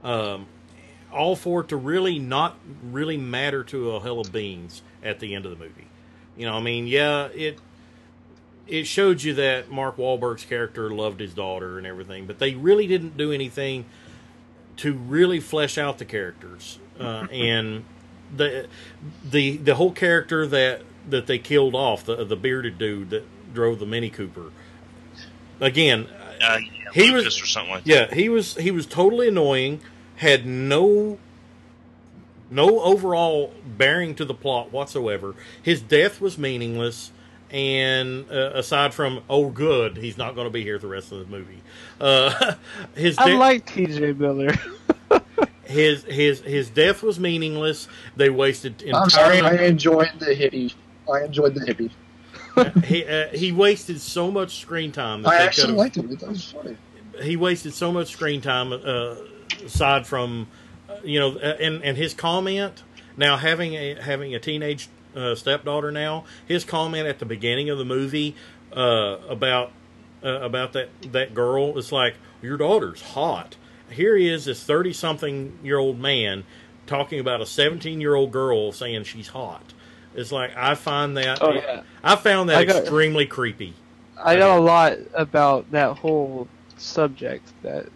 [0.05, 0.47] Um,
[1.13, 5.35] all for it to really not really matter to a hell of beans at the
[5.35, 5.89] end of the movie.
[6.37, 7.59] You know, I mean, yeah, it
[8.69, 12.87] it showed you that Mark Wahlberg's character loved his daughter and everything, but they really
[12.87, 13.85] didn't do anything
[14.77, 17.85] to really flesh out the characters uh, and
[18.37, 18.67] the
[19.25, 23.25] the the whole character that that they killed off the the bearded dude that
[23.55, 24.51] drove the Mini Cooper.
[25.61, 26.07] Again,
[26.43, 26.59] Uh, yeah,
[26.95, 29.81] He Lucas was- or something like yeah, he was he was totally annoying.
[30.17, 31.19] Had no
[32.51, 35.35] no overall bearing to the plot whatsoever.
[35.63, 37.13] His death was meaningless,
[37.51, 41.19] and uh, aside from oh, good, he's not going to be here the rest of
[41.21, 41.63] the movie.
[42.01, 42.55] Uh,
[42.95, 44.13] his I de- like T.J.
[44.15, 44.55] Miller.
[45.71, 47.89] his his his death was meaningless.
[48.17, 50.75] They wasted I'm sorry, I enjoyed the hippie.
[51.11, 51.91] I enjoyed the hippie.
[52.85, 55.27] he uh, he wasted so much screen time.
[55.27, 56.21] I actually liked it.
[56.21, 56.77] That was funny.
[57.23, 59.17] he wasted so much screen time uh,
[59.65, 60.49] aside from
[60.89, 62.83] uh, you know uh, and and his comment
[63.17, 67.79] now having a having a teenage uh, stepdaughter now his comment at the beginning of
[67.79, 68.35] the movie
[68.75, 69.73] uh, about
[70.25, 73.57] uh, about that that girl it's like your daughter's hot
[73.91, 76.45] here he is this 30 something year old man
[76.87, 79.73] talking about a 17 year old girl saying she's hot
[80.15, 81.83] it's like i find that Oh, yeah.
[82.03, 83.75] i found that I got- extremely creepy
[84.23, 87.51] I got a lot about that whole subject.
[87.63, 87.87] That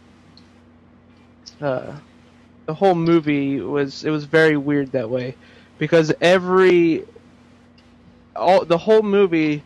[1.61, 1.97] uh,
[2.64, 5.34] the whole movie was it was very weird that way
[5.78, 7.05] because every
[8.34, 9.62] all the whole movie,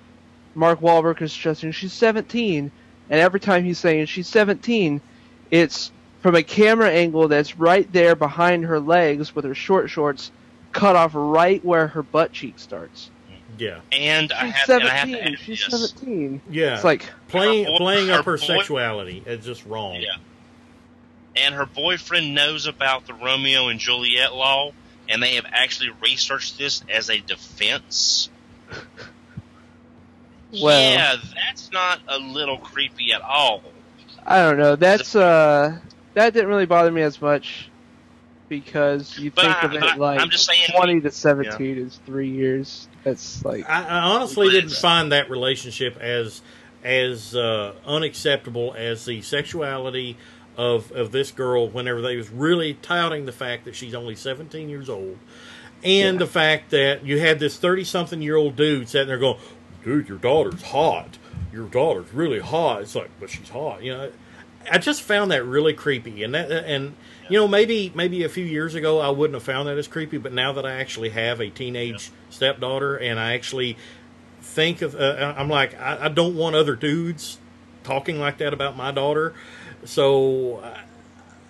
[0.56, 2.72] Mark Wahlberg is stressing she's 17,
[3.08, 5.00] and every time he's saying she's 17,
[5.52, 10.30] it's from a camera angle that's right there behind her legs with her short shorts
[10.72, 13.10] cut off right where her butt cheek starts.
[13.58, 15.14] yeah And I She's have, and I have 17.
[15.14, 15.90] to add She's this.
[15.90, 16.40] 17.
[16.50, 19.96] yeah It's like playing Her boy- playing up her her boy- sexuality is just wrong.
[19.96, 20.16] Yeah.
[21.36, 24.72] And her boyfriend knows about the Romeo and Juliet law,
[25.08, 28.28] and they have actually researched this as a defense.
[30.50, 33.62] Well- yeah, that's not a little creepy at all.
[34.26, 34.76] I don't know.
[34.76, 35.78] That's uh,
[36.18, 37.70] that didn't really bother me as much
[38.48, 41.78] because you But think I- of it I- like I'm just saying- twenty to seventeen
[41.78, 42.88] is three years.
[43.04, 46.42] That's like I, I honestly didn't it's- find that relationship as
[46.84, 50.16] as uh, unacceptable as the sexuality
[50.56, 51.68] of of this girl.
[51.68, 55.18] Whenever they was really touting the fact that she's only seventeen years old,
[55.84, 59.38] and the fact that you had this thirty something year old dude sitting there going,
[59.84, 61.18] "Dude, your daughter's hot.
[61.52, 64.10] Your daughter's really hot." It's like, but she's hot, you know.
[64.70, 66.94] I just found that really creepy, and that and
[67.28, 70.18] you know maybe maybe a few years ago I wouldn't have found that as creepy,
[70.18, 73.76] but now that I actually have a teenage stepdaughter and I actually
[74.40, 77.38] think of, uh, I'm like I, I don't want other dudes
[77.84, 79.34] talking like that about my daughter,
[79.84, 80.62] so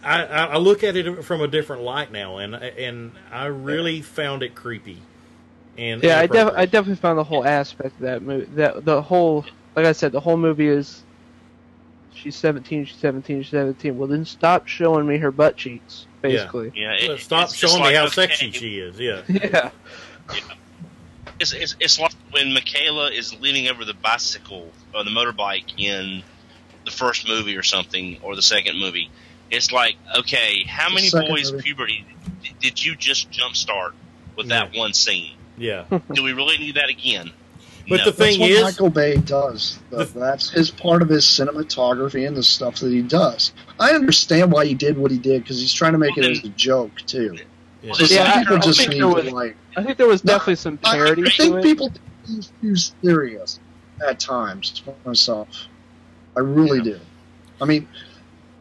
[0.03, 4.03] I, I, I look at it from a different light now, and and I really
[4.03, 5.03] found it creepy.
[5.77, 6.19] And yeah.
[6.19, 8.47] I def- I definitely found the whole aspect of that movie.
[8.57, 9.45] That the whole
[9.77, 11.05] like I said, the whole movie is
[12.19, 12.85] she's seventeen.
[12.85, 13.43] She's seventeen.
[13.43, 13.97] She's seventeen.
[13.99, 16.07] Well, then stop showing me her butt cheeks.
[16.21, 16.73] Basically.
[16.75, 18.99] Yeah, Well, it- Stop it's just showing like me how with sexy she is.
[19.01, 19.23] Yeah.
[19.29, 19.71] Yeah.
[21.41, 26.25] It's, it's, it's like when Mikaela is leaning over the bicycle or the motorbike in
[26.85, 29.09] the first movie or something, or the second movie.
[29.51, 31.63] It's like, okay, how many boys' movie.
[31.63, 32.07] puberty
[32.61, 33.93] did you just jumpstart
[34.37, 35.35] with that one scene?
[35.57, 35.85] Yeah.
[36.13, 37.31] Do we really need that again?
[37.89, 38.05] But No.
[38.07, 39.79] the thing That's what is, Michael Bay does.
[39.91, 40.05] though.
[40.05, 43.53] The- That's his part of his cinematography and the stuff that he does.
[43.81, 46.31] I understand why he did what he did because he's trying to make it Well,
[46.33, 47.39] as a joke too.
[47.83, 47.93] Yeah.
[47.95, 49.57] So Yeah, I- people I just think need there to was- like.
[49.77, 51.63] I think there was No, definitely some parody I to think it.
[51.63, 53.61] people take it too serious
[54.07, 55.49] at times for myself.
[56.37, 56.99] I really do.
[57.61, 57.89] I mean,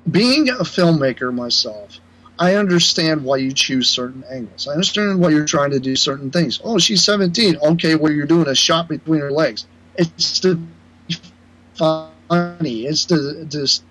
[0.09, 1.99] being a filmmaker myself,
[2.39, 4.67] I understand why you choose certain angles.
[4.67, 6.59] I understand why you're trying to do certain things.
[6.63, 7.57] Oh, she's 17.
[7.57, 9.65] Okay, well, you're doing a shot between her legs.
[9.95, 10.55] It's to
[11.07, 11.15] be
[11.73, 12.85] funny.
[12.85, 13.83] It's to just,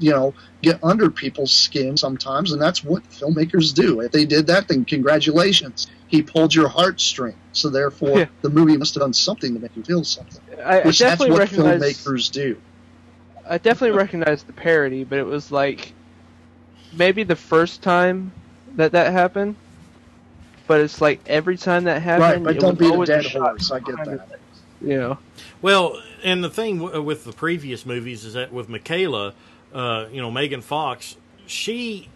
[0.00, 0.32] you know,
[0.62, 4.00] get under people's skin sometimes, and that's what filmmakers do.
[4.00, 5.88] If they did that, then congratulations.
[6.08, 7.34] He pulled your heartstring.
[7.52, 8.26] So therefore, Yeah.
[8.42, 10.40] the movie must have done something to make you feel something.
[10.64, 11.80] I, I Which that's what recognize.
[11.82, 12.56] filmmakers do.
[13.48, 15.92] I definitely recognize the parody, but it was like
[16.96, 18.32] maybe the first time
[18.76, 19.56] that that happened.
[20.66, 23.24] But it's like every time that happened, Right, but it don't was beat a dead
[23.30, 23.70] shot horse.
[23.70, 24.06] I get that.
[24.06, 24.62] her legs.
[24.80, 25.18] You know.
[25.60, 29.32] Well, and the thing w- with the previous movies is that with Mikaela,
[29.74, 31.16] uh, you know, Megan Fox,
[31.46, 32.08] she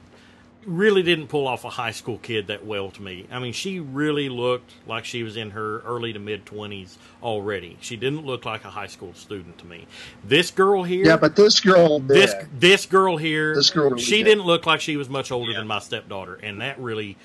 [0.66, 3.26] really didn't pull off a high school kid that well to me.
[3.30, 7.76] I mean, she really looked like she was in her early to mid 20s already.
[7.80, 9.86] She didn't look like a high school student to me.
[10.24, 12.60] This girl here, Yeah, but this girl, this did.
[12.60, 14.24] this girl here, This girl really she did.
[14.24, 15.58] didn't look like she was much older Yeah.
[15.58, 17.16] than my stepdaughter, and that really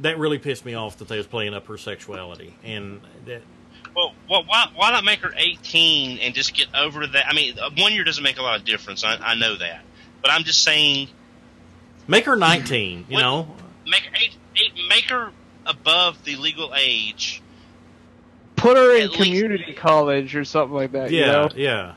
[0.00, 3.42] that really pissed me off that they was playing up her sexuality and that
[3.96, 7.26] Well, well why, why not make her 18 and just get over that?
[7.28, 9.02] I mean, one year doesn't make a lot of difference.
[9.04, 9.80] I, I know that.
[10.22, 11.08] But I'm just saying,
[12.08, 13.54] make her 19, you What- know.
[13.86, 15.30] make her, eight, eight, make her
[15.64, 17.40] above the legal age.
[18.56, 21.10] Put her in At least- community college or something like that.
[21.12, 21.48] Yeah, You know?
[21.54, 21.92] yeah.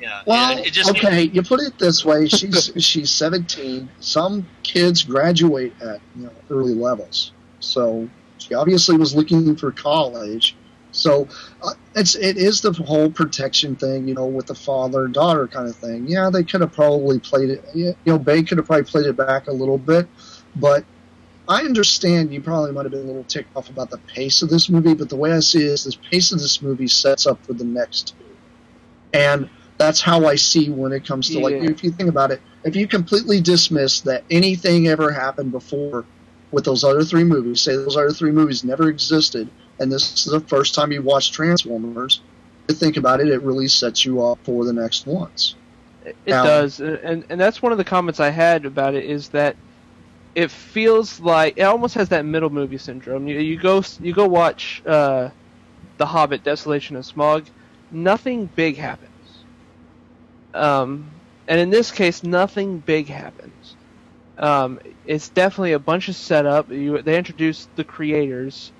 [0.00, 3.88] Yeah, Well, yeah, it just okay, you put it this way: she's she's 17.
[3.98, 10.54] Some kids graduate at you know early levels, so she obviously was looking for college.
[10.96, 11.28] So
[11.62, 15.46] uh, it's it is the whole protection thing, you know, with the father and daughter
[15.46, 16.06] kind of thing.
[16.08, 17.64] Yeah, they could have probably played it.
[17.74, 20.08] You know, Bay could have probably played it back a little bit,
[20.56, 20.84] but
[21.48, 24.48] I understand you probably might have been a little ticked off about the pace of
[24.48, 24.94] this movie.
[24.94, 27.52] But the way I see it is, the pace of this movie sets up for
[27.52, 28.36] the next two,
[29.12, 31.70] and that's how I see when it comes to like Yeah.
[31.70, 36.06] if you think about it, if you completely dismiss that anything ever happened before
[36.52, 40.32] with those other three movies, say those other three movies never existed, and this is
[40.32, 42.20] the first time you watch Transformers,
[42.68, 45.54] to think about it, it really sets you up for the next ones.
[46.04, 49.30] It Now- does, and and that's one of the comments I had about it is
[49.30, 49.56] that
[50.34, 53.26] it feels like it almost has that middle movie syndrome.
[53.26, 55.30] You, you go you go watch uh,
[55.98, 57.46] The Hobbit: Desolation of Smaug,
[57.90, 59.10] nothing big happens.
[60.54, 61.10] Um,
[61.48, 63.76] and in this case, nothing big happens.
[64.38, 66.70] Um, it's definitely a bunch of setup.
[66.70, 68.72] You, they introduce the creators,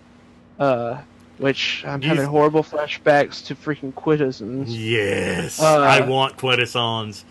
[0.59, 0.99] uh,
[1.39, 4.69] which I'm You- having horrible flashbacks to freaking Quintessons.
[4.77, 7.25] Yes, Uh, I want quintessons.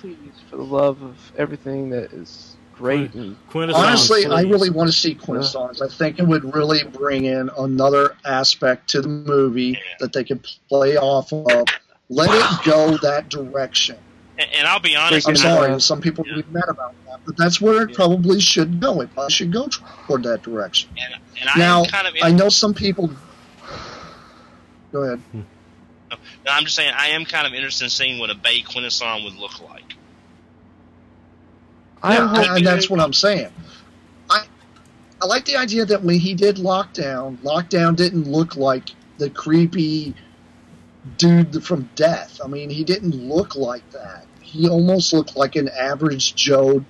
[0.00, 0.16] please,
[0.50, 3.84] for the love of everything that is great and Quintessons.
[3.86, 5.80] Honestly, I really want to see Quintessons.
[5.82, 10.46] I think it would really bring in another aspect to the movie that they could
[10.68, 11.66] play off of.
[12.08, 13.96] Let it go that direction.
[14.38, 15.28] And, and I'll be honest.
[15.28, 18.40] I'm sorry, uh, some people will be mad about that, but that's where it probably
[18.40, 19.00] should go.
[19.00, 19.68] It probably should go
[20.06, 20.90] toward that direction.
[20.96, 22.14] And, and I Now, am kind of.
[22.22, 23.10] I know some people.
[24.92, 25.22] Go ahead.
[26.44, 29.24] No, I'm just saying, I am kind of interested in seeing what a Bay Quintesson
[29.24, 29.96] would look like.
[32.02, 33.50] I'm Yeah, hoping and that's what I'm saying.
[34.30, 34.46] I
[35.22, 40.14] I like the idea that when he did Lockdown, Lockdown didn't look like the creepy
[41.16, 42.40] dude from Death.
[42.44, 44.25] I mean, he didn't look like that.
[44.46, 46.84] He almost looked like an average Joe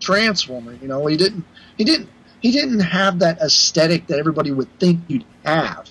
[0.00, 0.74] Transformer.
[0.80, 1.44] You know, he didn't.
[1.76, 2.08] He didn't.
[2.40, 5.88] He didn't have that aesthetic that everybody would think you'd have.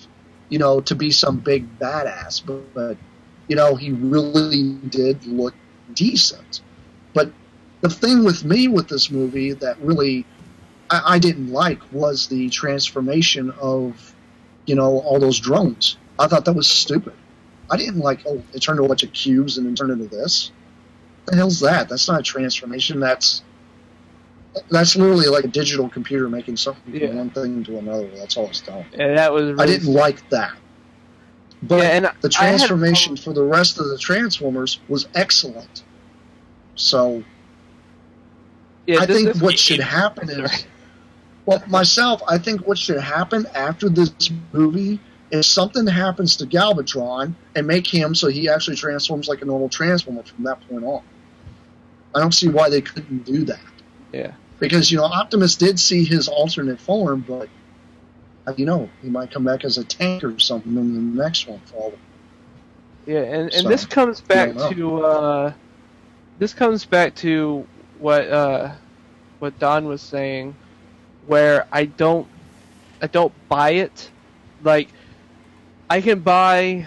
[0.48, 2.96] You know, to be some big badass, but, but
[3.48, 5.54] you know, he really did look
[5.92, 6.62] decent.
[7.12, 7.32] But
[7.80, 10.26] the thing with me with this movie that really
[10.90, 14.14] I, I didn't like was the transformation of
[14.66, 15.96] you know all those drones.
[16.18, 17.14] I thought that was stupid.
[17.70, 20.06] I didn't like oh it turned into a bunch of cubes and then turned into
[20.06, 20.50] this.
[21.30, 21.88] The hell's that?
[21.88, 23.00] That's not a transformation.
[23.00, 23.42] That's
[24.70, 27.08] that's literally like a digital computer making something Yeah.
[27.08, 28.08] from one thing to another.
[28.16, 28.84] That's all it's done.
[28.94, 30.52] and that was really I didn't like that.
[31.62, 35.82] But Yeah, and the I had transformation for the rest of the Transformers was excellent.
[36.76, 37.22] So
[38.86, 40.64] Yeah, I this- think this- what should happen is,
[41.46, 44.10] well, myself, I think what should happen after this
[44.52, 44.98] movie
[45.30, 49.68] is something happens to Galvatron and make him so he actually transforms like a normal
[49.68, 51.02] Transformer from that point on.
[52.18, 53.60] I don't see why they couldn't do that.
[54.12, 54.32] Yeah.
[54.58, 57.48] Because, you know, Optimus did see his alternate form, but,
[58.46, 61.46] uh, you know, he might come back as a tank or something in the next
[61.46, 61.92] one for
[63.06, 65.52] Yeah, and, and So, this comes back to uh,
[66.40, 67.64] this comes back to
[68.00, 68.72] what uh,
[69.38, 70.56] what Don was saying,
[71.28, 72.26] where I don't
[73.00, 74.10] I don't buy it.
[74.64, 74.88] Like
[75.88, 76.86] I can buy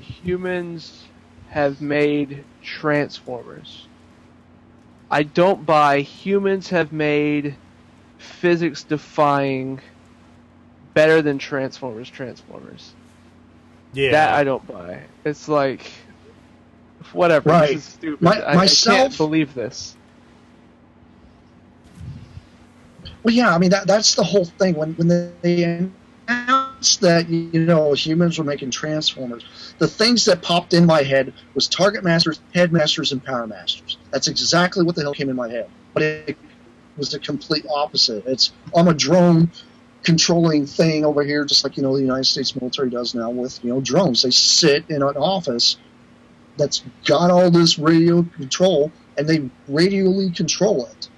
[0.00, 1.04] humans
[1.48, 3.86] have made Transformers.
[5.10, 7.56] I don't buy humans have made
[8.18, 9.80] physics defying
[10.94, 12.92] better than Transformers Transformers.
[13.92, 14.12] Yeah.
[14.12, 15.02] That I don't buy.
[15.24, 15.90] It's like
[17.12, 17.50] whatever.
[17.50, 17.74] Right.
[17.74, 18.22] This is stupid.
[18.22, 19.96] My- I, I myself- can't believe this.
[23.22, 24.74] Well, yeah, I mean that that's the whole thing.
[24.74, 25.08] When when
[25.42, 25.94] they announced
[27.00, 31.68] that you know humans were making transformers, the things that popped in my head was
[31.68, 33.98] Target Masters, Headmasters, and Power Masters.
[34.10, 35.68] That's exactly what the hell came in my head.
[35.92, 36.36] But it
[36.96, 38.24] was the complete opposite.
[38.26, 39.50] It's I'm a drone
[40.02, 43.62] controlling thing over here, just like you know the United States military does now with
[43.64, 44.22] you know drones.
[44.22, 45.76] They sit in an office
[46.56, 51.08] that's got all this radio control, and they radially control it.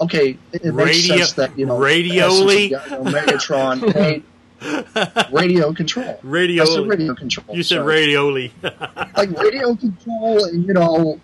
[0.00, 2.64] Okay, it, it makes Radio- sense that you know radially?
[2.64, 4.24] you got, you know, Megatron
[5.32, 6.18] radio control.
[6.22, 6.84] Radio.
[6.84, 7.56] Radio control.
[7.56, 8.06] You said sorry.
[8.06, 8.52] radioli.
[9.16, 11.20] like radio control and you know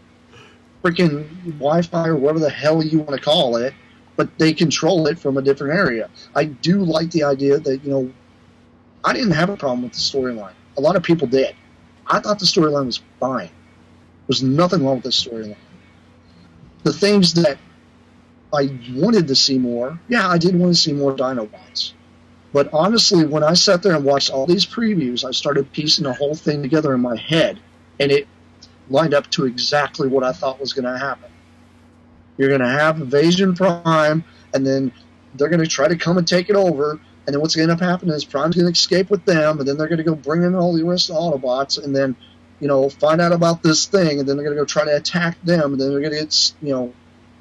[0.82, 1.28] freaking
[1.58, 3.74] wi-fi or whatever the hell you want to call it
[4.16, 7.90] but they control it from a different area i do like the idea that you
[7.90, 8.12] know
[9.04, 11.54] i didn't have a problem with the storyline a lot of people did
[12.06, 13.50] i thought the storyline was fine
[14.26, 15.56] there's nothing wrong with the storyline
[16.84, 17.58] the things that
[18.52, 21.92] i wanted to see more yeah i did want to see more dinobots
[22.52, 26.14] but honestly, when I sat there and watched all these previews, I started piecing the
[26.14, 27.60] whole thing together in my head,
[28.00, 28.26] and it
[28.88, 31.30] lined up to exactly what I thought was going to happen.
[32.38, 34.24] You're going to have Invasion Prime,
[34.54, 34.92] and then
[35.34, 37.72] they're going to try to come and take it over, and then what's going to
[37.72, 40.04] end up happening is Prime's going to escape with them, and then they're going to
[40.04, 42.16] go bring in all the rest of the Autobots, and then,
[42.60, 44.96] you know, find out about this thing, and then they're going to go try to
[44.96, 46.94] attack them, and then they're going to get, you know,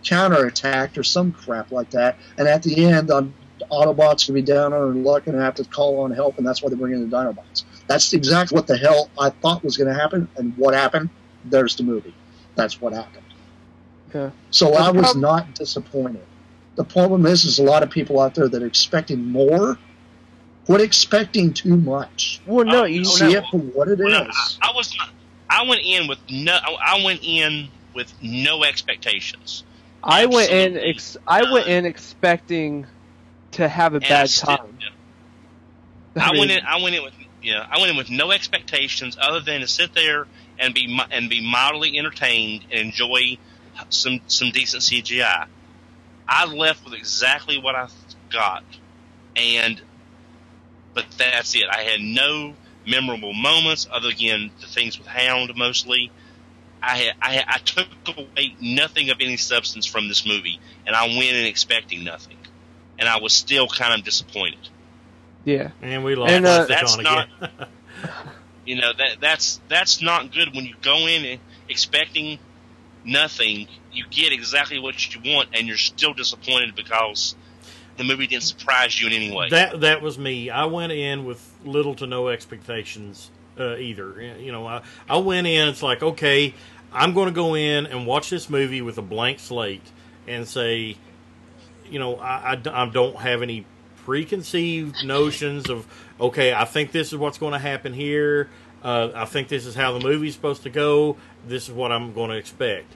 [0.03, 3.33] counterattacked or some crap like that, and at the end, on
[3.69, 6.61] Autobots to be down on their luck and have to call on help, and that's
[6.61, 7.63] why they bring in the Dinobots.
[7.87, 11.09] That's exactly what the hell I thought was going to happen, and what happened?
[11.45, 12.13] There's the movie.
[12.55, 13.23] That's what happened.
[14.13, 14.31] Yeah.
[14.51, 16.25] So But I was prob- not disappointed.
[16.75, 19.77] The problem is, is a lot of people out there that are expecting more.
[20.65, 22.41] Quit expecting too much.
[22.45, 23.39] Well, no, Oh, you no, See no.
[23.39, 24.05] it for what it is.
[24.05, 24.95] Well, no, I, I was.
[25.49, 26.53] I went in with no.
[26.61, 29.63] I I went in with no expectations.
[30.03, 30.77] I went in.
[30.77, 32.85] Ex- I went in expecting
[33.53, 34.77] to have a And bad still- time.
[36.15, 36.65] I, mean, went in.
[36.65, 37.67] I went in with yeah.
[37.69, 40.25] I went in with no expectations other than to sit there
[40.57, 43.37] and be and be mildly entertained and enjoy
[43.89, 45.45] some some decent CGI.
[46.27, 47.87] I left with exactly what I
[48.31, 48.63] got,
[49.35, 49.79] and
[50.95, 51.65] but that's it.
[51.71, 52.55] I had no
[52.87, 56.11] memorable moments other than the things with Hound mostly.
[56.81, 57.87] I had, I, I took
[58.17, 62.37] away nothing of any substance from this movie, and I went in expecting nothing,
[62.99, 64.59] and I was still kind of disappointed.
[65.45, 65.71] Yeah.
[65.81, 67.67] and we lost And, uh, That's John not- again.
[68.65, 71.39] You know that that's that's not good when you go in
[71.69, 72.37] expecting
[73.05, 73.67] nothing.
[73.93, 77.33] You get exactly what you want, and you're still disappointed because
[77.95, 79.47] the movie didn't surprise you in any way.
[79.49, 80.49] That that was me.
[80.49, 84.21] I went in with little to no expectations uh, either.
[84.37, 85.69] You know, I I went in.
[85.69, 86.53] It's like okay,
[86.91, 89.89] I'm going to go in and watch this movie with a blank slate
[90.27, 90.97] and say,
[91.89, 93.65] you know, I I don't have any
[94.05, 95.85] preconceived notions of
[96.19, 96.53] okay.
[96.53, 98.49] I think this is what's going to happen here.
[98.83, 101.17] Uh, I think this is how the movie's supposed to go.
[101.47, 102.93] This is what I'm going to expect.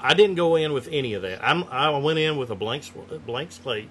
[0.00, 1.40] I didn't go in with any of that.
[1.42, 2.84] I'm, I went in with a blank
[3.24, 3.88] blank slate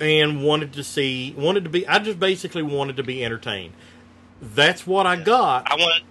[0.00, 3.74] and wanted to see wanted to be I just basically wanted to be entertained.
[4.40, 6.04] That's what I got, I want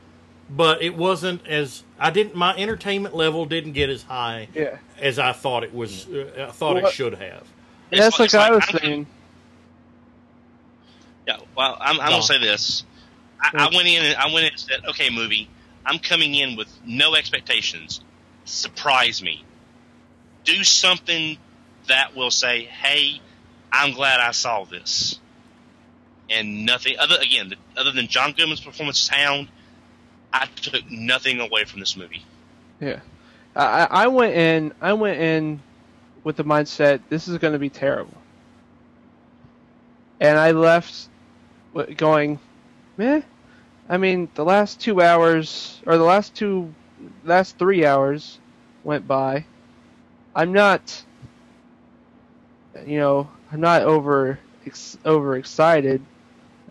[0.49, 4.77] but it wasn't as I didn't my entertainment level didn't get as high Yeah.
[4.99, 7.47] as I thought it was uh, I thought Well, it should have.
[7.91, 9.07] it's That's like it's I was I'm- saying.
[11.27, 12.11] Yeah, well, I'm, I'm No.
[12.11, 12.83] gonna say this.
[13.41, 15.49] I, I went in and I went in and said, "Okay, movie,
[15.85, 18.01] I'm coming in with no expectations.
[18.45, 19.43] Surprise me.
[20.43, 21.37] Do something
[21.87, 23.21] that will say, "Hey,
[23.71, 25.19] I'm glad I saw this."
[26.29, 29.47] And nothing other again, other than John Goodman's performance as Hound,
[30.41, 32.23] I took nothing away from this movie.
[32.79, 32.99] Yeah.
[33.55, 34.73] I, I went in.
[34.81, 35.61] I went in
[36.23, 38.17] with the mindset this is going to be terrible,
[40.19, 41.07] and I left
[41.95, 42.39] going,
[42.97, 43.21] meh.
[43.87, 46.73] I mean, the last two hours or the last two,
[47.23, 48.39] last three hours
[48.83, 49.45] went by.
[50.35, 51.03] I'm not,
[52.85, 56.01] you know, I'm not over ex- over excited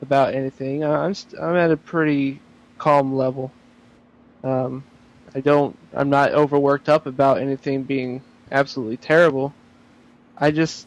[0.03, 0.85] about anything.
[0.85, 2.41] I'm st- I'm at a pretty
[2.85, 3.51] calm level.
[4.43, 4.85] Um,
[5.35, 5.77] I don't.
[5.95, 8.21] I'm not overworked up about anything being
[8.53, 9.55] absolutely terrible.
[10.37, 10.87] I just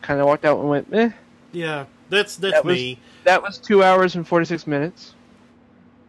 [0.00, 1.10] kind of walked out and went, eh.
[1.52, 2.98] Yeah, that's that's That was- me.
[3.24, 5.14] That was two hours and forty six minutes.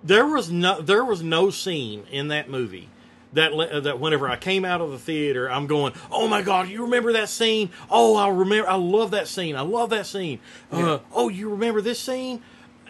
[0.04, 2.88] There was no there was no scene in that movie
[3.34, 6.70] that le- that whenever I came out of the theater, I'm going, "Oh my god,
[6.70, 7.72] you remember that scene?
[7.90, 8.70] Oh, I remember.
[8.70, 9.58] I love that scene.
[9.58, 10.40] I love that scene.
[10.72, 12.42] Uh, oh, you remember this scene?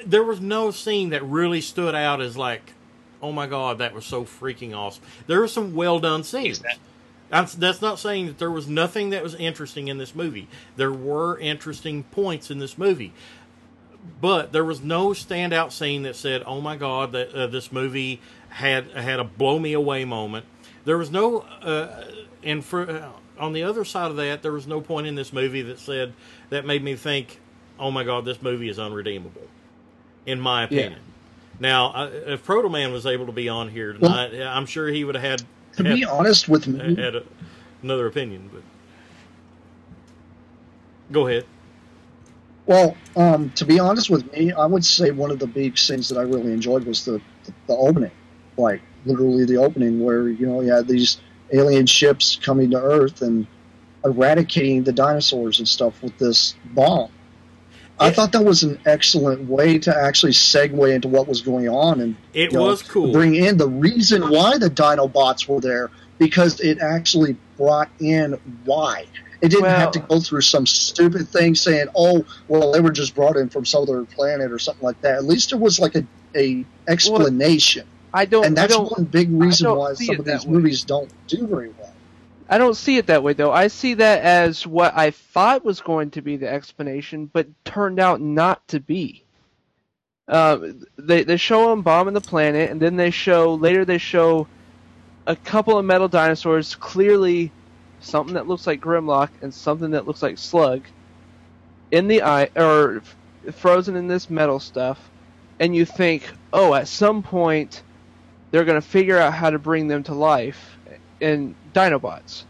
[0.06, 2.74] There was no scene that really stood out as like,
[3.22, 5.04] oh my god, that was so freaking awesome.
[5.28, 6.62] There were some well done scenes.
[7.30, 10.48] That's not saying that there was nothing that was interesting in this movie.
[10.78, 13.14] There were interesting points in this movie,
[14.20, 18.20] but there was no standout scene that said, "Oh my God, that uh, this movie
[18.50, 20.46] had had a blow me away moment."
[20.86, 22.04] There was no, uh,
[22.44, 25.32] and for uh, on the other side of that, there was no point in this
[25.32, 26.14] movie that said
[26.50, 27.40] that made me think,
[27.78, 29.48] "Oh my God, this movie is unredeemable,"
[30.26, 31.00] in my opinion.
[31.60, 34.88] Now, uh, if Proto Man was able to be on here tonight, yeah, I'm sure
[34.88, 35.40] he would have had
[35.78, 37.24] To had, be honest with me, had a,
[37.84, 38.50] another opinion.
[38.54, 38.64] But
[41.12, 41.46] go ahead.
[42.66, 46.08] Well, um, to be honest with me, I would say one of the big scenes
[46.10, 48.12] that I really enjoyed was the, the, the opening.
[48.58, 51.20] Like, literally the opening where, you know, you had these
[51.52, 53.48] alien ships coming to Earth and
[54.06, 57.10] eradicating the dinosaurs and stuff with this bomb.
[58.00, 62.00] I thought that was an excellent way to actually segue into what was going on
[62.00, 63.12] and It you know, was cool.
[63.12, 69.06] bring in the reason why the Dinobots were there because it actually brought in why.
[69.42, 73.16] It didn't have to go through some stupid thing saying, "Oh, well, they were just
[73.16, 75.96] brought in from some other planet or something like that." At least there was like
[75.96, 78.46] a, a explanation, I don't.
[78.46, 78.92] and that's don't.
[78.92, 80.52] one big reason why some of these way.
[80.52, 81.89] movies don't do very well.
[82.50, 83.52] I don't see it that way though.
[83.52, 88.00] I see that as what I thought was going to be the explanation, but turned
[88.00, 89.24] out not to be.
[90.28, 94.48] Um, they they show them bombing the planet, and then they show later they show
[95.28, 97.52] a couple of metal dinosaurs, clearly
[98.00, 100.82] something that looks like Grimlock and something that looks like Slug,
[101.92, 103.04] in the eye or
[103.54, 105.10] frozen in this metal stuff,
[105.60, 107.84] and you think, oh, at some point
[108.52, 110.78] they're going to figure out how to bring them to life
[111.20, 112.44] in Dinobots.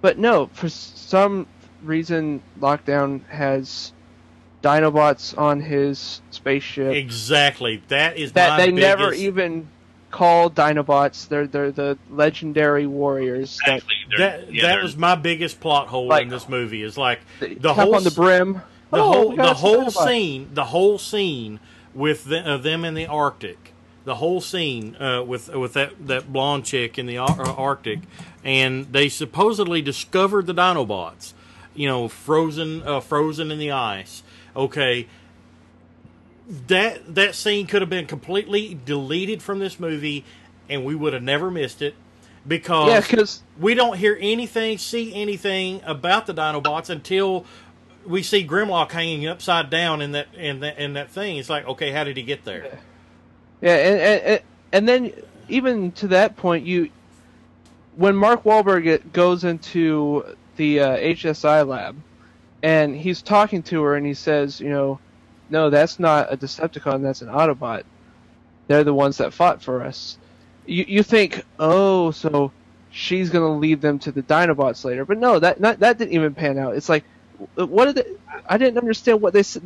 [0.00, 1.46] But no, for some
[1.82, 3.92] reason, Lockdown has
[4.62, 7.82] Dinobots on his spaceship Exactly.
[7.88, 9.68] That is that my they never even
[10.10, 11.28] call Dinobots.
[11.28, 13.94] They're they're the legendary warriors that Exactly.
[14.10, 16.82] They're- That yeah, that was my biggest plot hole Like- in this movie.
[16.82, 18.54] Is like the, the whole on the brim.
[18.90, 20.06] the Oh, whole we the whole Dinobots.
[20.06, 21.58] scene the whole scene
[21.94, 23.71] with the, uh, them in the Arctic.
[24.04, 28.00] The whole scene uh, with with that, that blonde chick in the Ar- uh, Arctic,
[28.42, 31.34] and they supposedly discovered the Dinobots,
[31.74, 34.24] you know, frozen uh, frozen in the ice.
[34.56, 35.06] Okay,
[36.66, 40.24] that that scene could have been completely deleted from this movie,
[40.68, 41.94] and we would have never missed it
[42.46, 47.46] because Yeah, because we don't hear anything, see anything about the Dinobots until
[48.04, 51.36] we see Grimlock hanging upside down in that in that in that thing.
[51.36, 52.64] It's like, okay, how did he get there?
[52.64, 52.76] Yeah,
[53.70, 54.40] and, and- and
[54.72, 55.12] and then
[55.48, 56.90] even to that point, you
[57.96, 60.24] when Mark Wahlberg goes into
[60.56, 61.96] the uh, HSI lab
[62.62, 65.00] and he's talking to her and he says, you know,
[65.50, 67.84] no, that's not a Decepticon, that's an Autobot.
[68.68, 70.18] They're the ones that fought for us.
[70.66, 72.52] You you think, oh, so
[72.90, 76.34] she's gonna lead them to the Dinobots later, but no, that not, that didn't even
[76.34, 76.76] pan out.
[76.76, 77.04] It's like,
[77.56, 78.12] what did they,
[78.46, 79.58] I didn't understand what they s-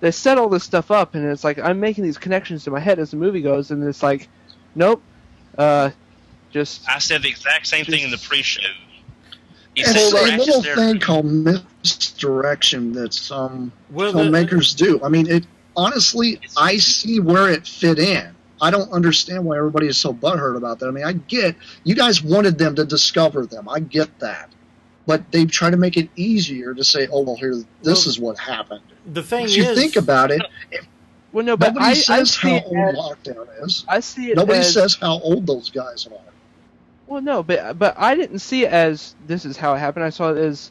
[0.00, 2.70] they they set all this stuff up, and it's like I'm making these connections to
[2.70, 4.28] my head as the movie goes, and it's like,
[4.74, 5.02] nope,
[5.58, 5.90] uh,
[6.50, 8.60] just I said the exact same thing in the pre-show.
[9.74, 15.00] He It's said a little their- thing called misdirection that some Well, the- filmmakers do.
[15.02, 15.44] I mean, it
[15.76, 18.34] honestly, I see where it fit in.
[18.60, 20.86] I don't understand why everybody is so butthurt about that.
[20.86, 23.68] I mean, I get you guys wanted them to discover them.
[23.68, 24.48] I get that,
[25.06, 28.18] but they try to make it easier to say, "Oh, well, here, this Well, is
[28.20, 30.42] what happened." The thing If you is, think about it,
[31.32, 33.84] well, no, but nobody I, I says see how it old as, lockdown is.
[33.88, 36.32] I see it Nobody as, says how old those guys are.
[37.06, 40.04] well, no, but but I didn't see it as this is how it happened.
[40.04, 40.70] I saw it as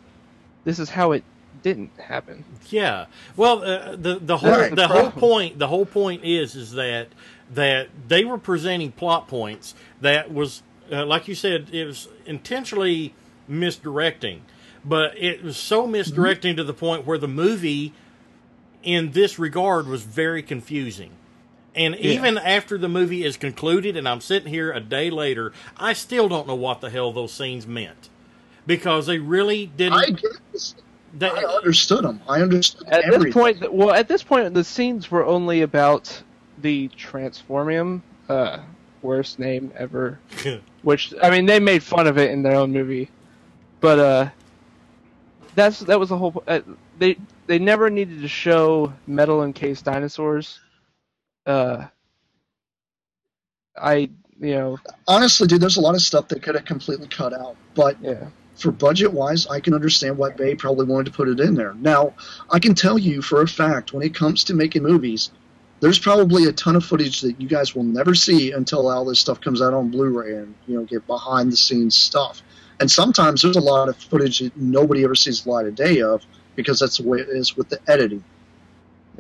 [0.64, 1.24] this is how it
[1.62, 2.46] didn't happen.
[2.70, 3.06] Yeah.
[3.36, 4.76] Well, uh, the the whole Right.
[4.76, 7.10] the whole point the whole point is is that
[7.52, 13.14] that they were presenting plot points that was uh, like you said it was intentionally
[13.48, 14.42] misdirecting,
[14.84, 17.94] but it was so misdirecting to the point where the movie
[18.84, 21.12] in this regard was very confusing.
[21.76, 25.94] And even after the movie is concluded and I'm sitting here a day later, I
[25.94, 28.10] still don't know what the hell those scenes meant.
[28.68, 30.22] Because they really didn't I get
[30.52, 30.76] this.
[31.18, 32.22] they- I understood them.
[32.30, 33.24] I understood At everything.
[33.24, 36.22] this point, well, at this point, the scenes were only about
[36.60, 38.60] the Transformium, uh,
[39.02, 40.20] worst name ever.
[40.84, 43.10] Which I mean, they made fun of it in their own movie,
[43.82, 44.30] but uh,
[45.56, 46.44] that's that was the whole.
[46.48, 46.60] Uh,
[47.00, 47.18] they
[47.48, 50.60] they never needed to show metal encased dinosaurs.
[51.46, 51.88] Uh,
[53.76, 57.34] I you know honestly, dude, there's a lot of stuff that could have completely cut
[57.34, 57.56] out.
[57.76, 61.40] But yeah for budget wise, I can understand why Bay probably wanted to put it
[61.40, 61.74] in there.
[61.74, 62.14] Now,
[62.52, 65.32] I can tell you for a fact when it comes to making movies,
[65.80, 69.20] there's probably a ton of footage that you guys will never see until all this
[69.20, 72.42] stuff comes out on Blu-ray and you know get behind the scenes stuff.
[72.80, 76.02] And sometimes there's a lot of footage that nobody ever sees the light of day
[76.02, 76.26] of
[76.56, 78.24] because that's the way it is with the editing.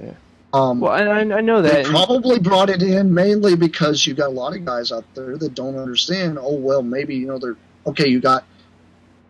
[0.02, 0.14] Yeah.
[0.54, 1.86] Um, Well, and I, I know that.
[1.86, 5.56] probably brought it in mainly because you got a lot of guys out there that
[5.56, 6.38] don't understand.
[6.40, 7.58] Oh well, maybe you know they're
[7.88, 8.08] okay.
[8.08, 8.44] You got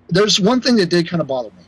[0.10, 1.64] there's one thing that did kind of bother me.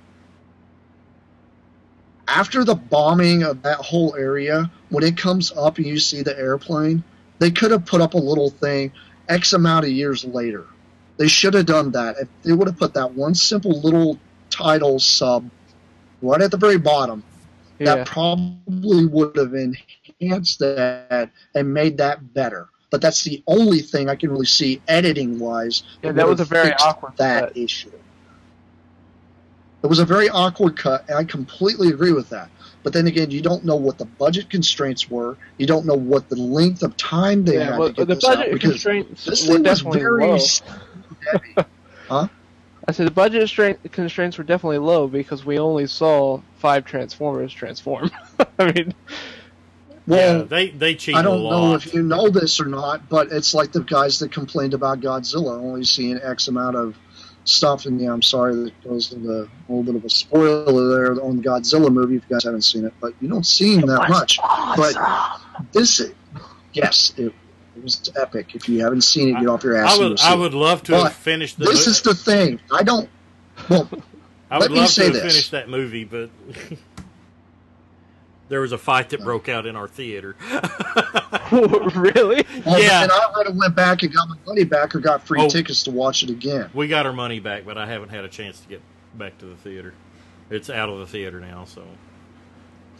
[2.28, 6.38] After the bombing of that whole area, when it comes up and you see the
[6.38, 7.04] airplane,
[7.40, 8.92] they could have put up a little thing
[9.30, 10.66] X amount of years later.
[11.18, 12.18] They should have done that.
[12.20, 14.20] If they would have put that one simple little
[14.50, 15.50] title sub
[16.22, 17.24] right at the very bottom,
[17.80, 17.96] yeah.
[17.96, 22.70] that probably would have enhanced that and made that better.
[22.90, 25.84] But that's the only thing I can really see editing wise.
[26.02, 27.58] Yeah, that was a very awkward that cut.
[27.58, 27.92] issue.
[29.84, 32.50] It was a very awkward cut, and I completely agree with that.
[32.82, 35.38] But then again, you don't know what the budget constraints were.
[35.58, 38.16] You don't know what the length of time they yeah, had well, to get the
[38.16, 40.40] this out because constraints this were thing was very
[41.32, 41.70] heavy.
[42.88, 47.52] I said the budget constraint, constraints were definitely low because we only saw five Transformers
[47.54, 48.12] transform.
[48.60, 48.94] I mean,
[50.08, 51.52] Well, yeah, they they cheat I a don't lot.
[51.70, 55.00] know if you know this or not, but it's like the guys that complained about
[55.02, 56.96] Godzilla only seeing X amount of
[57.46, 57.86] stuff.
[57.88, 61.38] And yeah, I'm sorry that goes into a little bit of a spoiler there on
[61.38, 64.10] the Godzilla movie if you guys haven't seen it, but you don't see him that
[64.10, 64.38] much.
[64.76, 64.96] But
[65.72, 66.02] this,
[66.74, 67.34] yes, it, it
[67.86, 68.54] was epic.
[68.56, 69.96] If you haven't seen it, get off your ass.
[69.96, 71.66] I would go I would love to But have finished the.
[71.66, 72.60] This mo- is the thing.
[72.74, 73.10] I don't.
[73.70, 73.90] Well,
[74.52, 75.34] I let would me love say to have this.
[75.34, 76.30] finished that movie, but
[78.50, 80.36] there was a fight that broke out in our theater.
[81.52, 82.46] really?
[82.66, 83.04] well, Yeah.
[83.04, 85.50] And I would have went back and got my money back or got free Oh.
[85.50, 86.70] tickets to watch it again.
[86.74, 88.82] we got our money back, but I haven't had a chance to get
[89.16, 89.94] back to the theater.
[90.50, 91.84] It's out of the theater now, so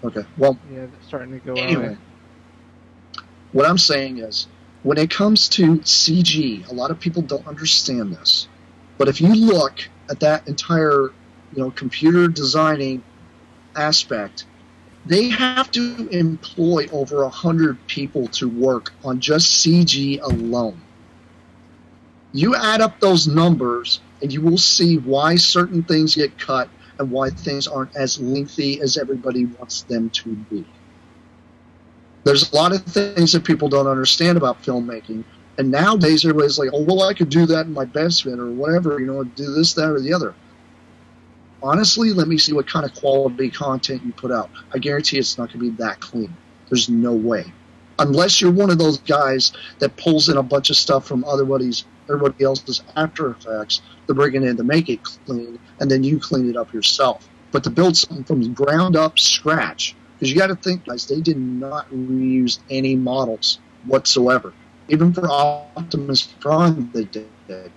[0.04, 0.24] Okay.
[0.38, 1.90] Well, Yeah, they're starting to go Anyway,
[3.18, 3.24] out.
[3.52, 4.48] what I'm saying is,
[4.86, 8.48] when it comes to CG, a lot of people don't understand this.
[9.00, 9.80] But if you look
[10.12, 11.12] at that entire,
[11.56, 13.04] you know, computer designing
[13.76, 14.46] aspect,
[15.04, 20.80] they have to employ over a hundred people to work on just CG alone.
[22.32, 26.70] You add up those numbers, and you will see why certain things get cut
[27.00, 30.64] and why things aren't as lengthy as everybody wants them to be
[32.26, 35.24] there's a lot of things that people don't understand about filmmaking.
[35.58, 39.00] And nowadays, everybody's like, oh, well, I could do that in my basement or whatever,
[39.00, 40.34] you know, do this, that, or the other.
[41.64, 44.50] Honestly, let me see what kind of quality content you put out.
[44.74, 46.36] I guarantee it's not going to be that clean.
[46.70, 47.46] There's no way.
[48.00, 51.44] Unless you're one of those guys that pulls in a bunch of stuff from other
[51.44, 56.04] everybody's, everybody else's After Effects to bring it in to make it clean, and then
[56.04, 57.30] you clean it up yourself.
[57.52, 61.22] But to build something from ground up, scratch, because you got to think, guys, they
[61.22, 64.54] did not reuse any models whatsoever.
[64.88, 67.72] Even for Optimus Prime, they did.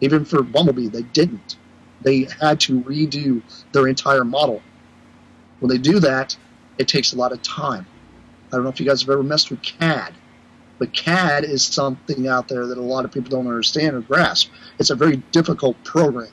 [0.00, 1.56] Even for Bumblebee, they didn't.
[2.02, 3.42] They had to redo
[3.72, 4.62] their entire model.
[5.60, 6.36] When they do that,
[6.78, 7.86] it takes a lot of time.
[8.52, 10.12] I don't know if you guys have ever messed with CAD,
[10.78, 14.50] but CAD is something out there that a lot of people don't understand or grasp.
[14.78, 16.28] It's a very difficult program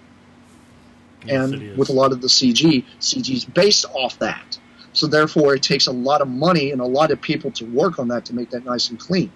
[1.26, 4.58] yes, and with a lot of the CG, CG is based off that.
[4.94, 7.98] So therefore, it takes a lot of money and a lot of people to work
[8.00, 9.32] on that to make that nice and clean.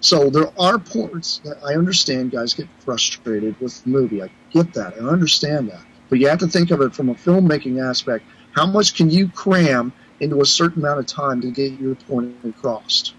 [0.00, 4.22] So there are points that I understand guys get frustrated with the movie.
[4.22, 4.94] I get that.
[4.94, 5.82] I understand that.
[6.08, 8.24] But you have to think of it from a filmmaking aspect.
[8.52, 12.34] How much can you cram into a certain amount of time to get your point
[12.44, 13.14] across?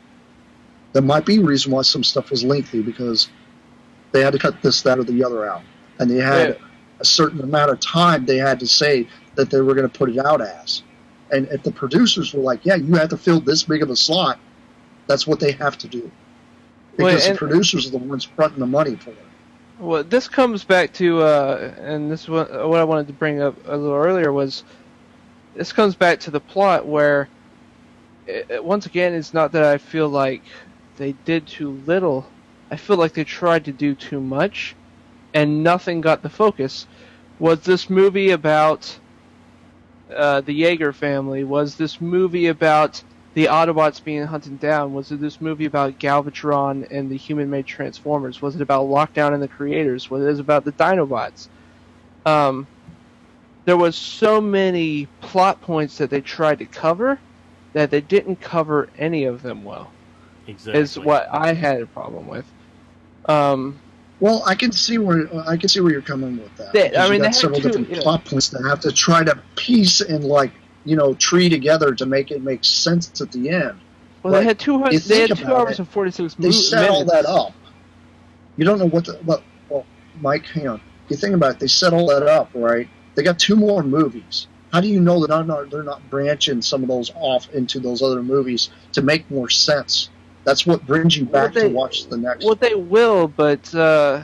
[0.93, 3.29] There might be a reason why some stuff was lengthy because
[4.11, 5.61] they had to cut this, that, or the other out.
[5.99, 6.55] And they had Yeah.
[6.99, 10.09] a certain amount of time they had to say that they were going to put
[10.09, 10.81] it out as.
[11.31, 13.95] And if the producers were like, yeah, you have to fill this big of a
[13.95, 14.39] slot,
[15.07, 16.11] that's what they have to do.
[16.97, 19.17] Because the producers are the ones fronting the money for it.
[19.79, 23.41] Well, this comes back to, uh, and this is what, what I wanted to bring
[23.41, 24.63] up a little earlier was,
[25.55, 27.29] this comes back to the plot where,
[28.27, 30.43] it- once again, it's not that I feel like
[30.97, 32.29] they did too little.
[32.71, 34.75] I feel like they tried to do too much,
[35.33, 36.85] and nothing got the focus.
[37.39, 38.99] Was this movie about
[40.15, 41.43] uh, the Yeager family?
[41.43, 43.03] Was this movie about
[43.35, 44.93] the Autobots being hunted down?
[44.93, 48.41] Was it this movie about Galvatron and the human-made Transformers?
[48.41, 50.09] Was it about Lockdown and the creators?
[50.09, 51.47] Was it about the Dinobots?
[52.25, 52.67] Um,
[53.65, 57.19] there was so many plot points that they tried to cover
[57.73, 59.91] that they didn't cover any of them well.
[60.47, 60.81] exactly.
[60.81, 62.51] Is what I had a problem with.
[63.25, 63.79] Um,
[64.19, 66.73] Well, I can see where I can see where you're coming with that.
[66.73, 68.81] They- I mean, you they got several two, different you know- plot points that have
[68.81, 70.51] to try to piece and like
[70.85, 73.75] you know tree together to make it make sense at the end.
[74.23, 74.39] well, Right.
[74.41, 74.99] they had two You.
[74.99, 76.69] They had two hours it, and forty-six minutes.
[76.69, 77.53] They set all that up.
[78.57, 79.85] You don't know what the well, well,
[80.21, 80.45] Mike.
[80.47, 80.81] Hang on.
[81.07, 81.59] You think about it.
[81.59, 82.87] They set all that up, right?
[83.15, 84.47] They got two more movies.
[84.71, 87.79] How do you know that they're not, they're not branching some of those off into
[87.79, 90.09] those other movies to make more sense?
[90.43, 92.45] That's what brings you back Well, they- to watch the next.
[92.45, 94.23] Well, they will, but uh,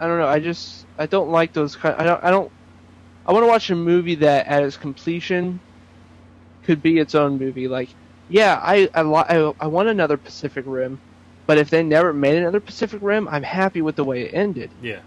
[0.00, 0.26] I don't know.
[0.26, 1.94] I just I don't like those kind.
[1.98, 2.22] I don't.
[2.24, 2.50] I don't.
[3.26, 5.58] I want to watch a movie that, at its completion,
[6.62, 7.68] could be its own movie.
[7.68, 7.88] Like,
[8.28, 10.98] yeah, I I, I I want another Pacific Rim,
[11.46, 14.70] but if they never made another Pacific Rim, I'm happy with the way it ended.
[14.82, 15.00] Yeah.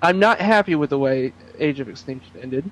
[0.00, 2.70] I'm not happy with the way Age of Extinction ended.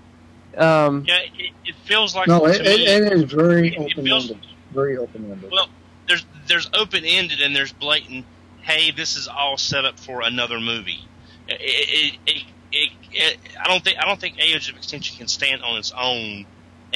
[0.57, 3.79] Um, Yeah, it, it feels like no, it, me, it, it is very it- it
[3.93, 4.47] open feels- ended.
[4.73, 5.51] Very open ended.
[5.51, 5.69] Well,
[6.09, 8.25] there's there's open ended and there's blatant.
[8.63, 11.05] Hey, this is all set up for another movie.
[11.49, 12.43] It, it,
[12.73, 16.47] it, I don't think I don't think Age of Extinction can stand on its own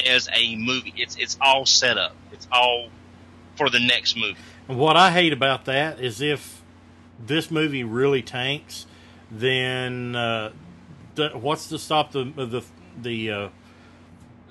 [0.05, 0.93] as a movie.
[0.97, 2.15] It's it's all set up.
[2.31, 2.89] It's all
[3.55, 4.37] for the next movie.
[4.67, 6.61] What I hate about that is if
[7.19, 8.85] this movie really tanks,
[9.29, 10.51] then uh,
[11.33, 12.63] what's to stop the the
[12.99, 13.49] the uh,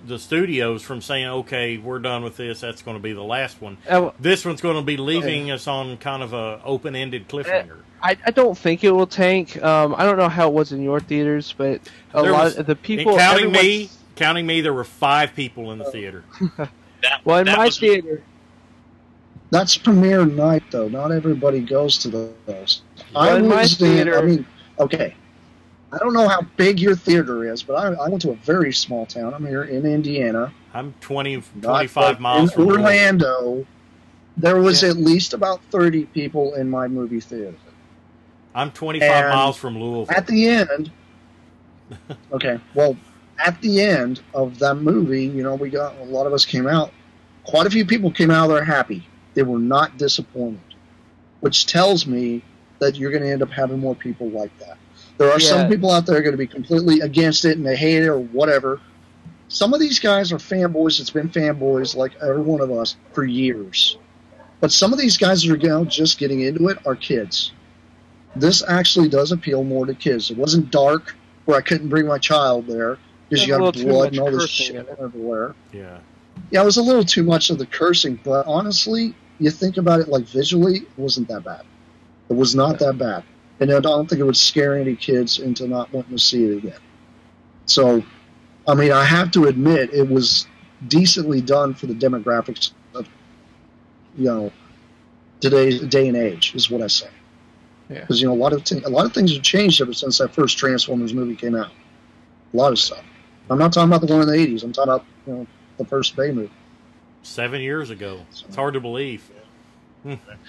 [0.07, 2.61] the studios from saying, "Okay, we're done with this.
[2.61, 5.67] That's going to be the last one." I, This one's going to be leaving us
[5.67, 7.79] on kind of a open ended cliffhanger.
[8.03, 9.63] I, I don't think it will tank.
[9.63, 11.81] Um, I don't know how it was in your theaters, but
[12.15, 13.17] a There lot was- of the people.
[13.17, 16.25] Counting me, counting me, there were five people in the theater.
[17.03, 18.23] That, Well, in my was, theater,
[19.51, 20.87] That's premiere night, though.
[20.89, 22.09] Not everybody goes to
[22.47, 22.83] those.
[23.15, 24.47] Well, in my was in- theater- I mean,
[24.79, 25.15] okay.
[25.93, 28.72] I don't know how big your theater is, but I, I went to a very
[28.72, 29.34] small town.
[29.34, 32.84] I'm here in Indiana, I'm 20, 25 like miles in from Louisville.
[32.84, 33.66] Orlando.
[34.36, 34.91] There was Yeah.
[34.91, 37.55] at least about 30 people in my movie theater.
[38.55, 40.14] I'm 25 And miles from Louisville.
[40.16, 40.91] At the end,
[42.32, 42.97] okay, well,
[43.45, 46.66] at the end of that movie, you know, we got a lot of us came
[46.68, 46.93] out.
[47.45, 49.07] Quite a few people came out there happy.
[49.34, 50.61] They were not disappointed,
[51.41, 52.43] which tells me
[52.78, 54.76] that you're going to end up having more people like that.
[55.21, 55.49] There are Yeah.
[55.49, 58.18] some people out there going to be completely against it and they hate it or
[58.18, 58.81] whatever.
[59.49, 60.99] Some of these guys are fanboys.
[60.99, 63.99] It's been fanboys like every one of us for years.
[64.61, 67.53] But some of these guys that are you know, just getting into it are kids.
[68.35, 70.31] This actually does appeal more to kids.
[70.31, 71.14] It wasn't dark
[71.45, 72.97] where I couldn't bring my child there
[73.29, 75.55] because you There's got blood and all this shit everywhere.
[75.71, 75.99] yeah.
[76.51, 80.01] Yeah, it was a little too much of the cursing, but honestly, you think about
[80.01, 81.62] it like visually, it wasn't that bad.
[82.31, 83.23] It was not that bad.
[83.61, 86.57] And I don't think it would scare any kids into not wanting to see it
[86.57, 86.79] again.
[87.67, 88.03] So,
[88.67, 90.47] I mean, I have to admit, it was
[90.89, 93.07] decently done for the demographics of,
[94.17, 94.53] you know,
[95.41, 97.11] today's day and age, is what I say.
[97.91, 98.01] Yeah.
[98.01, 100.19] Because, you know, a lot of, t- a lot of things have changed ever since
[100.19, 101.71] that first Transformers movie came out.
[102.53, 103.05] A lot of stuff.
[103.51, 104.63] I'm not talking about the one in the 80s.
[104.63, 105.47] I'm talking about, you know,
[105.77, 106.51] the first Bay movie.
[107.23, 108.25] Seven years ago.
[108.31, 109.31] It's hard to believe.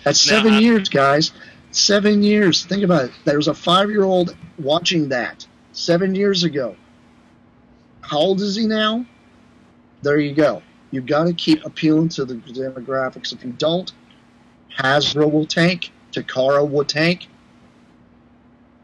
[0.05, 1.31] That's seven I- years, guys.
[1.71, 2.65] Seven years.
[2.65, 3.11] Think about it.
[3.25, 6.75] There was a five year old watching that seven years ago.
[8.01, 9.05] How old is he now?
[10.01, 10.61] There you go.
[10.91, 13.31] You've got to keep appealing to the demographics.
[13.31, 13.91] If you don't,
[14.77, 17.27] Hasbro will tank, Takara will tank,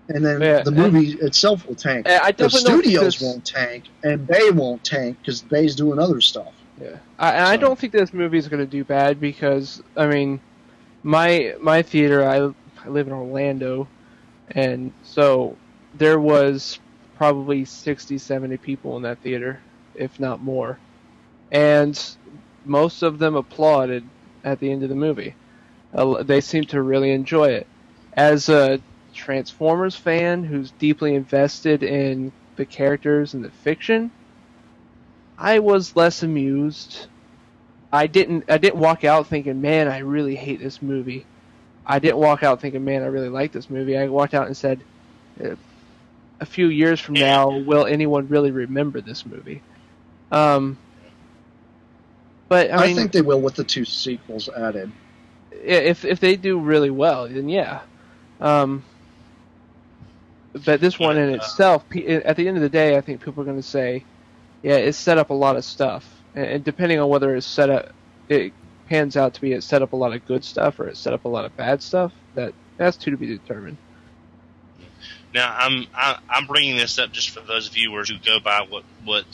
[0.09, 2.05] and then Yeah, the and- movie itself will tank.
[2.05, 6.21] The definitely don't think studios won't tank, and Bay won't tank because Bay's doing other
[6.21, 6.53] stuff.
[6.81, 10.07] Yeah, I, and I don't think this movie is going to do bad because I
[10.07, 10.39] mean,
[11.03, 12.53] my my theater I
[12.85, 13.87] I live in Orlando,
[14.51, 15.57] and so
[15.95, 16.79] there was
[17.15, 19.59] probably 60, 70 people in that theater,
[19.95, 20.77] if not more,
[21.51, 21.99] and
[22.65, 24.03] most of them applauded
[24.43, 25.35] at the end of the movie.
[26.23, 27.67] They seemed to really enjoy it.
[28.13, 28.79] As a
[29.13, 34.11] Transformers fan who's deeply invested in the characters and the fiction,
[35.37, 37.07] I was less amused.
[37.91, 41.25] I didn't I didn't walk out thinking, "Man, I really hate this movie."
[41.87, 44.55] I didn't walk out thinking, "Man, I really like this movie." I walked out and
[44.55, 44.81] said,
[45.43, 45.55] "Uh,
[46.41, 49.61] "A few years from now, will anyone really remember this movie?"
[50.31, 50.77] Um,
[52.49, 54.91] but I, I, think they will with the two sequels added.
[55.51, 57.79] if if they do really well, then yeah.
[58.41, 58.83] Um,
[60.65, 63.45] but this one in itself, at the end of the day, I think people are
[63.45, 64.03] going to say,
[64.63, 67.69] yeah, it set up a lot of stuff, and, and depending on whether it's set
[67.69, 67.93] up,
[68.27, 68.53] it
[68.87, 71.13] pans out to be it set up a lot of good stuff or it set
[71.13, 72.13] up a lot of bad stuff.
[72.35, 73.77] That that's too to be determined.
[75.33, 78.83] Now I'm I, I'm bringing this up just for those viewers who go by what
[79.03, 79.25] what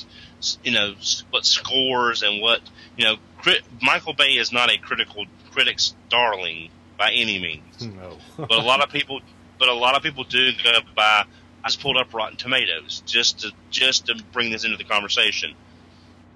[0.64, 0.96] you know
[1.30, 2.62] what scores and what
[2.98, 3.16] you know.
[3.38, 8.18] Crit, Michael Bay is not a critical critic's darling by any means, No.
[8.38, 9.20] but a lot of people
[9.60, 11.26] but a lot of people do go by.
[11.66, 15.54] I just pulled up Rotten Tomatoes just to just to bring this into the conversation.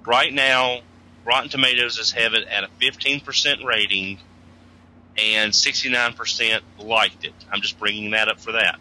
[0.05, 0.81] Right now,
[1.27, 4.17] Rotten Tomatoes is have it at a 15% rating,
[5.17, 7.33] and 69% liked it.
[7.51, 8.79] I'm just bringing that up for that.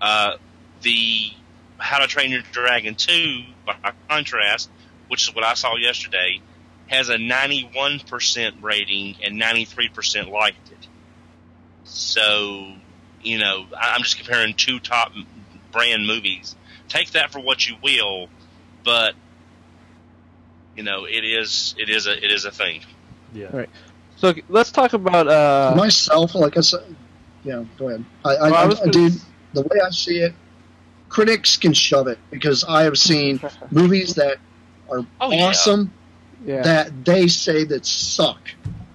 [0.00, 0.36] Uh,
[0.80, 1.30] the
[1.76, 4.70] How to Train Your Dragon 2, by contrast,
[5.08, 6.40] which is what I saw yesterday,
[6.86, 10.88] has a 91% rating and 93% liked it.
[11.84, 12.72] So,
[13.22, 15.12] you know, I'm just comparing two top
[15.72, 16.56] brand movies.
[16.88, 18.28] Take that for what you will,
[18.82, 19.14] but
[20.76, 22.82] you know, it is it is a it is a thing.
[23.32, 23.48] Yeah.
[23.52, 23.70] Right.
[24.16, 25.26] So let's talk about.
[25.28, 26.94] Uh, Myself, like I said,
[27.44, 28.04] yeah, go ahead.
[28.24, 29.20] I, I, Well, I I, gonna dude,
[29.52, 30.34] the way I see it,
[31.08, 34.38] critics can shove it because I have seen movies that
[34.90, 35.44] are Oh, yeah.
[35.46, 35.92] awesome
[36.44, 36.62] yeah.
[36.62, 38.40] that they say that suck.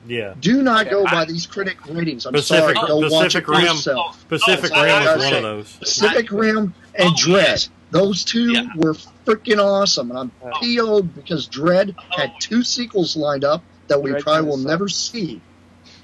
[0.08, 0.34] Yeah.
[0.40, 2.26] Do not go I- by these critic ratings.
[2.26, 2.88] I'm Pacific- sorry.
[2.88, 3.62] Go watch it Pacific for Rim.
[3.66, 4.26] yourself.
[4.30, 5.76] Pacific Oh, Rim I was one of those.
[5.78, 7.28] Pacific Rim and Oh, Dredd.
[7.48, 7.70] yes.
[7.92, 8.68] Those two Yeah.
[8.76, 8.94] were
[9.26, 10.52] freaking awesome, and I'm Yeah.
[10.60, 12.38] PO'd because Dredd had Oh.
[12.40, 14.68] two sequels lined up that we Dredd probably will sucked.
[14.68, 15.42] never see.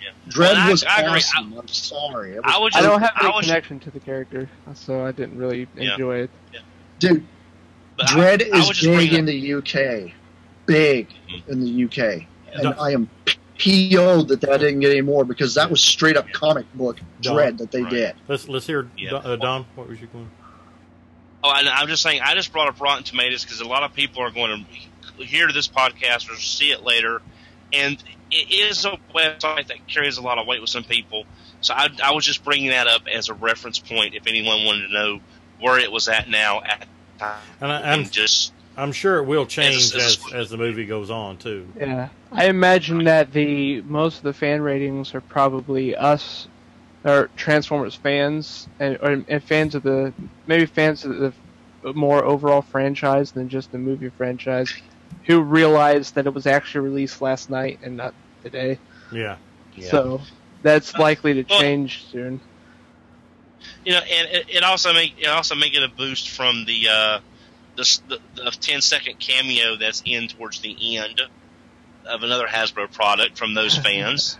[0.01, 0.09] Yeah.
[0.29, 1.17] Dredd Well, I- was I agree.
[1.19, 1.53] awesome.
[1.57, 2.31] I'm sorry.
[2.35, 5.05] It was I would I don't have I any was, connection to the character, so
[5.05, 5.91] I didn't really Yeah.
[5.93, 6.29] enjoy it.
[6.99, 7.25] dude.
[7.97, 10.13] but Dredd I is would big in the UK,
[10.65, 11.47] big Mhm.
[11.49, 13.07] in the UK, and I am
[13.57, 17.35] PO'd that that didn't get any more because that was straight up comic book Don-
[17.35, 17.89] Dredd that they Right.
[17.91, 18.15] did.
[18.27, 19.11] Let's let's hear Yeah.
[19.11, 19.65] Don, uh, Don.
[19.75, 20.29] What was you going?
[21.43, 23.93] Oh, and I'm just saying, I just brought up Rotten Tomatoes because a lot of
[23.93, 24.65] people are going
[25.17, 27.21] to hear this podcast or see it later,
[27.73, 28.01] and
[28.31, 31.25] it is a website that carries a lot of weight with some people.
[31.59, 34.87] So I, I was just bringing that up as a reference point if anyone wanted
[34.87, 35.19] to know
[35.59, 36.79] where it was at now at
[37.17, 37.41] the time.
[37.61, 40.57] And I, And I'm just I'm sure it will change As as as as the
[40.57, 41.67] movie goes on too.
[41.77, 46.47] Yeah, I imagine that the most of the fan ratings are probably us,
[47.03, 50.13] or Transformers fans, and, or, and fans of the
[50.47, 51.17] maybe fans of
[51.84, 54.73] the more overall franchise than just the movie franchise,
[55.25, 58.79] who realized that it was actually released last night and not today.
[59.11, 59.38] Yeah.
[59.75, 59.89] Yeah.
[59.91, 60.21] So
[60.63, 62.39] that's likely to Well- change soon.
[63.86, 66.88] you know, and it, it also make it also may get a boost from the
[66.89, 67.19] uh,
[67.75, 71.21] the, the the 10 second cameo that's in towards the end
[72.07, 74.37] of another Hasbro product from those fans.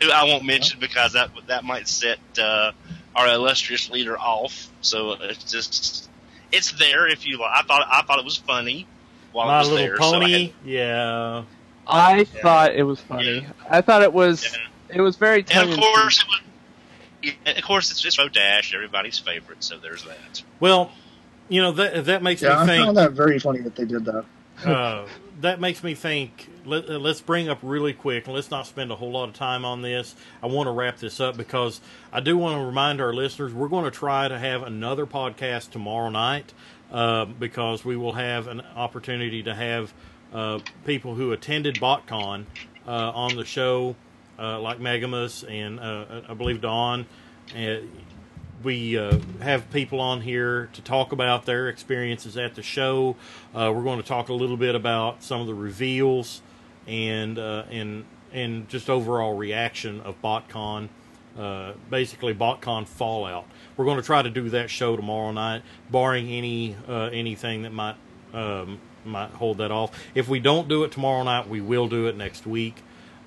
[0.00, 2.72] Who I won't mention because that that might set uh,
[3.14, 4.68] our illustrious leader off.
[4.80, 6.10] So it's just
[6.50, 7.38] it's there if you.
[7.38, 8.86] li- I thought I thought it was funny
[9.30, 9.96] while My it was Little there.
[9.98, 10.42] so I Pony.
[10.46, 11.42] had- yeah.
[11.86, 12.24] I Yeah.
[12.42, 13.40] thought it was funny.
[13.40, 13.50] Yeah.
[13.70, 14.96] I thought it was Yeah.
[14.96, 16.40] it was very and of course, it was,
[17.46, 19.62] yeah, of course, it's just Rainbow Dash, everybody's favorite.
[19.62, 20.42] So there's that.
[20.58, 20.90] Well,
[21.48, 22.84] you know that that makes Yeah, I me think.
[22.86, 24.24] found that very funny that they did that.
[24.64, 25.06] uh,
[25.40, 26.48] that makes me think.
[26.64, 29.34] Let, uh, let's bring up really quick, and let's not spend a whole lot of
[29.34, 30.14] time on this.
[30.42, 31.80] I want to wrap this up because
[32.12, 35.70] I do want to remind our listeners we're going to try to have another podcast
[35.70, 36.52] tomorrow night
[36.92, 39.92] uh, because we will have an opportunity to have
[40.32, 42.44] uh, people who attended BotCon
[42.86, 43.96] uh, on the show,
[44.38, 47.06] uh, like Megamus and uh, I believe Dawn.
[47.54, 47.88] And
[48.64, 53.16] we uh, have people on here to talk about their experiences at the show.
[53.54, 56.42] Uh, we're going to talk a little bit about some of the reveals
[56.86, 60.88] and uh, and and just overall reaction of BotCon.
[61.38, 63.46] Uh, basically, BotCon Fallout.
[63.76, 67.72] We're going to try to do that show tomorrow night, barring any uh, anything that
[67.72, 67.96] might
[68.32, 69.98] um, might hold that off.
[70.14, 72.82] If we don't do it tomorrow night, we will do it next week.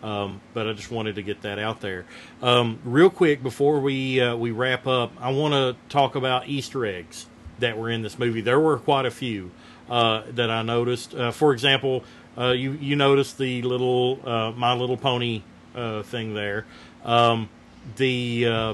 [0.06, 2.06] Um, but I just wanted to get that out there.
[2.44, 6.86] Um, real quick before we uh, we wrap up, I want to talk about Easter
[6.86, 7.26] eggs
[7.58, 8.42] that were in this movie.
[8.42, 9.50] There were quite a few
[9.90, 11.16] uh, that I noticed.
[11.16, 12.04] Uh, for example,
[12.38, 15.42] uh, you you noticed the little uh, My Little Pony
[15.74, 16.68] uh, thing there.
[17.04, 17.50] Um,
[17.96, 18.74] the uh,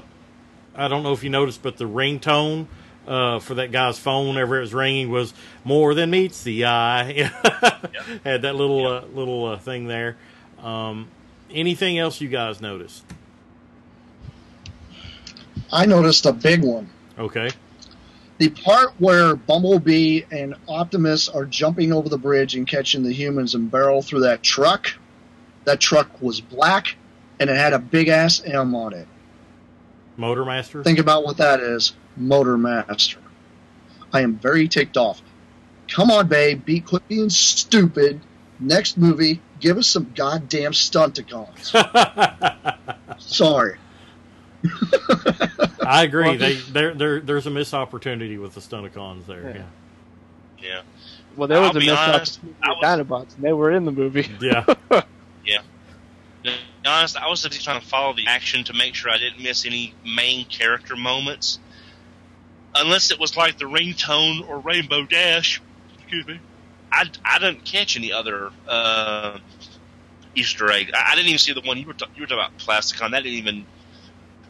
[0.76, 2.68] I don't know if you noticed, but the ringtone
[3.08, 7.32] uh, for that guy's phone whenever it was ringing was more than meets the eye.
[8.26, 10.18] Had that little uh, little uh, thing there.
[10.60, 11.08] Um,
[11.54, 13.06] anything else you guys noticed?
[15.72, 16.90] I noticed a big one.
[17.18, 17.50] Okay.
[18.38, 23.56] The part where Bumblebee and Optimus are jumping over the bridge and catching the humans
[23.56, 24.92] and barrel through that truck.
[25.66, 26.96] That truck was black
[27.40, 29.08] and it had a big ass M on it.
[30.18, 30.84] Motor Master.
[30.84, 31.94] Think about what that is.
[32.18, 33.20] Motor Master.
[34.12, 35.22] I am very ticked off.
[35.88, 36.66] Come on, babe.
[36.66, 38.22] Be quit being stupid.
[38.60, 41.72] Next movie, give us some goddamn stunticons.
[43.20, 43.78] Sorry.
[45.84, 46.26] I agree.
[46.26, 49.56] Well, they there there there's a missed opportunity with the Stunticons there.
[49.56, 49.64] Yeah.
[50.68, 50.82] Yeah.
[51.36, 53.86] Well, there I'll was a missed honest, opportunity I with Dinobots, and they were in
[53.86, 54.30] the movie.
[55.44, 55.62] Yeah.
[56.44, 59.18] To be honest, I was just trying to follow the action to make sure I
[59.18, 61.60] didn't miss any main character moments.
[62.74, 65.62] Unless it was like the ringtone or Rainbow Dash.
[66.00, 66.40] Excuse me.
[66.92, 69.40] I, I didn't catch any other uh,
[70.36, 70.92] Easter egg.
[70.94, 73.12] I, I didn't even see the one you were ta- you were talking about Plasticon.
[73.12, 73.66] That didn't even,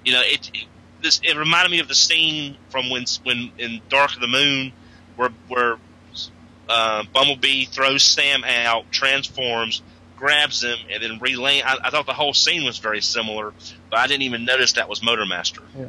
[0.03, 0.65] you know, it, it
[1.01, 4.71] this it reminded me of the scene from when when in Dark of the Moon
[5.15, 5.77] where where
[6.69, 9.81] uh, Bumblebee throws Sam out, transforms,
[10.15, 11.61] grabs him, and then relay.
[11.61, 13.53] I, I thought the whole scene was very similar,
[13.89, 15.61] but I didn't even notice that was Motormaster.
[15.77, 15.87] Yeah.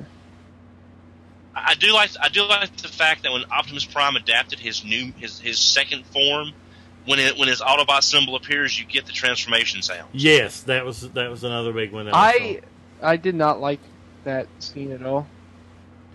[1.55, 4.85] I I do like I do like the fact that when Optimus Prime adapted his
[4.85, 6.53] new his his second form,
[7.07, 10.09] when it when his Autobot symbol appears, you get the transformation sound.
[10.13, 12.07] Yes, that was that was another big one.
[12.07, 12.61] That I
[13.03, 13.81] I did not like
[14.25, 15.27] that scene at all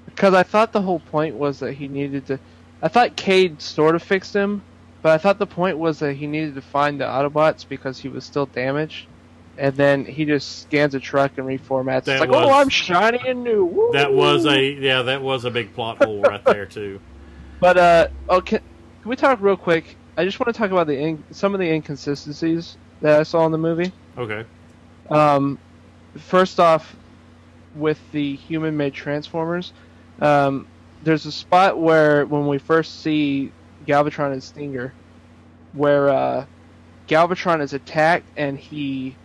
[0.06, 2.40] because I thought the whole point was that he needed to.
[2.82, 4.64] I thought Cade sort of fixed him,
[5.02, 8.08] but I thought the point was that he needed to find the Autobots because he
[8.08, 9.08] was still damaged,
[9.58, 12.06] and then he just scans a truck and reformats.
[12.06, 13.66] That it's like, was- oh, I'm shiny and new.
[13.66, 13.92] Woo!
[13.94, 17.00] that was a yeah, that was a big plot hole right there too.
[17.60, 18.60] But uh, okay,
[19.02, 19.98] can we talk real quick?
[20.16, 23.46] I just want to talk about the in- some of the inconsistencies that I saw
[23.46, 23.92] in the movie.
[24.18, 24.46] Okay.
[25.10, 25.58] Um,
[26.18, 26.96] first off,
[27.76, 29.72] with the human-made Transformers,
[30.20, 30.68] um,
[31.04, 33.52] there's a spot where when we first see
[33.86, 34.94] Galvatron and Stinger,
[35.74, 36.46] where uh,
[37.08, 39.16] Galvatron is attacked and he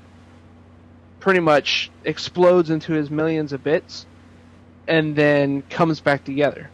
[1.23, 4.07] pretty much explodes into his millions of bits,
[4.89, 6.69] and then comes back together.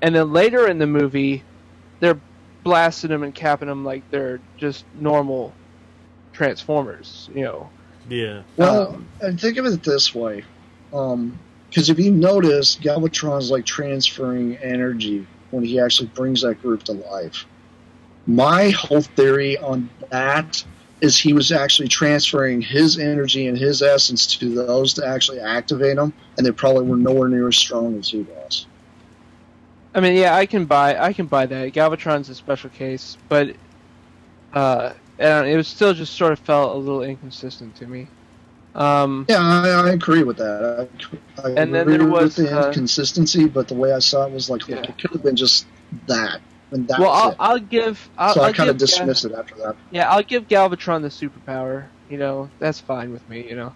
[0.00, 1.42] And then later in the movie,
[1.98, 2.20] they're
[2.62, 5.52] blasting him and capping him like they're just normal
[6.32, 7.68] Transformers, you know.
[8.08, 8.42] Yeah.
[8.56, 10.44] Well, Um, and think of it this way,
[10.90, 16.92] because if you notice, Galvatron's like transferring energy when he actually brings that group to
[16.92, 17.44] life.
[18.26, 20.64] My whole theory on that
[21.02, 25.96] is he was actually transferring his energy and his essence to those to actually activate
[25.96, 28.66] them, and they probably were nowhere near as strong as he was.
[29.94, 31.72] I mean, yeah, I can buy, I can buy that.
[31.74, 33.54] Galvatron's a special case, but
[34.54, 38.06] uh, and it was still just sort of felt a little inconsistent to me.
[38.74, 40.88] Um, Yeah, I, I agree with that.
[41.38, 43.98] I, I And then agree there with was, the uh, inconsistency, but the way I
[43.98, 44.76] saw it was like Yeah.
[44.78, 45.66] it could have been just
[46.06, 46.40] that,
[46.72, 47.36] and that's well, I'll.
[47.38, 49.76] I'll give, I'll, so I I'll kind of give Ga- dismissed it after that.
[49.90, 51.88] Yeah, I'll give Galvatron the superpower.
[52.08, 53.48] You know, that's fine with me.
[53.48, 53.74] You know,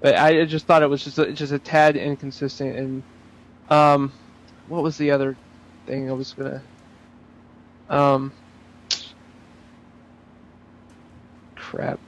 [0.00, 2.76] but I just thought it was just a, just a tad inconsistent.
[2.76, 3.02] And
[3.68, 4.12] um,
[4.66, 5.36] what was the other
[5.86, 6.62] thing I was gonna?
[7.88, 8.32] Um,
[11.56, 12.00] crap,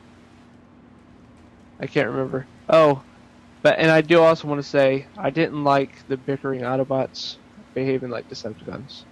[1.81, 2.47] I can't remember.
[2.69, 3.03] Oh,
[3.63, 7.37] but and I do also want to say I didn't like the bickering Autobots
[7.75, 9.05] behaving like Decepticons.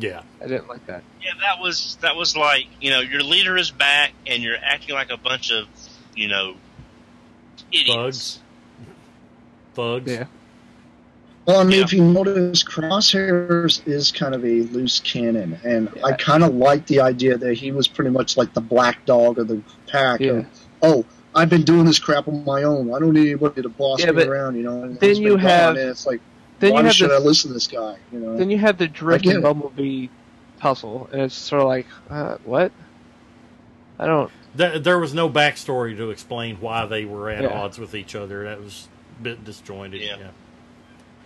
[0.00, 0.22] Yeah.
[0.42, 1.02] I didn't like that.
[1.22, 4.94] Yeah, that was that was like you know your leader is back and you're acting
[4.94, 5.66] like a bunch of
[6.14, 6.54] you know
[7.72, 7.94] idiots.
[7.96, 8.38] Bugs.
[9.74, 10.12] Bugs.
[10.12, 10.24] Yeah.
[11.46, 11.84] Well, I mean, Yeah.
[11.84, 16.86] if you notice, Crosshairs is kind of a loose cannon, and I kind of like
[16.88, 20.18] the idea that he was pretty much like the black dog of the pack.
[20.20, 20.30] Yeah.
[20.32, 20.46] Of,
[20.82, 21.04] oh,
[21.36, 22.92] I've been doing this crap on my own.
[22.92, 24.82] I don't need anybody to boss Yeah, me around, you know.
[24.82, 26.20] And then you have- and it's like,
[26.58, 27.96] Then why you have should the I listen to this guy?
[28.12, 28.36] You know.
[28.36, 29.42] Then you have the drift and.
[29.42, 30.08] Bumblebee
[30.58, 32.72] puzzle, and it's sort of like, uh, what?
[33.98, 34.30] I don't.
[34.56, 37.48] Th- there was no backstory to explain why they were at Yeah.
[37.60, 38.44] odds with each other.
[38.44, 38.88] That was
[39.18, 40.00] a bit disjointed.
[40.00, 40.16] Yeah.
[40.18, 40.30] Yeah.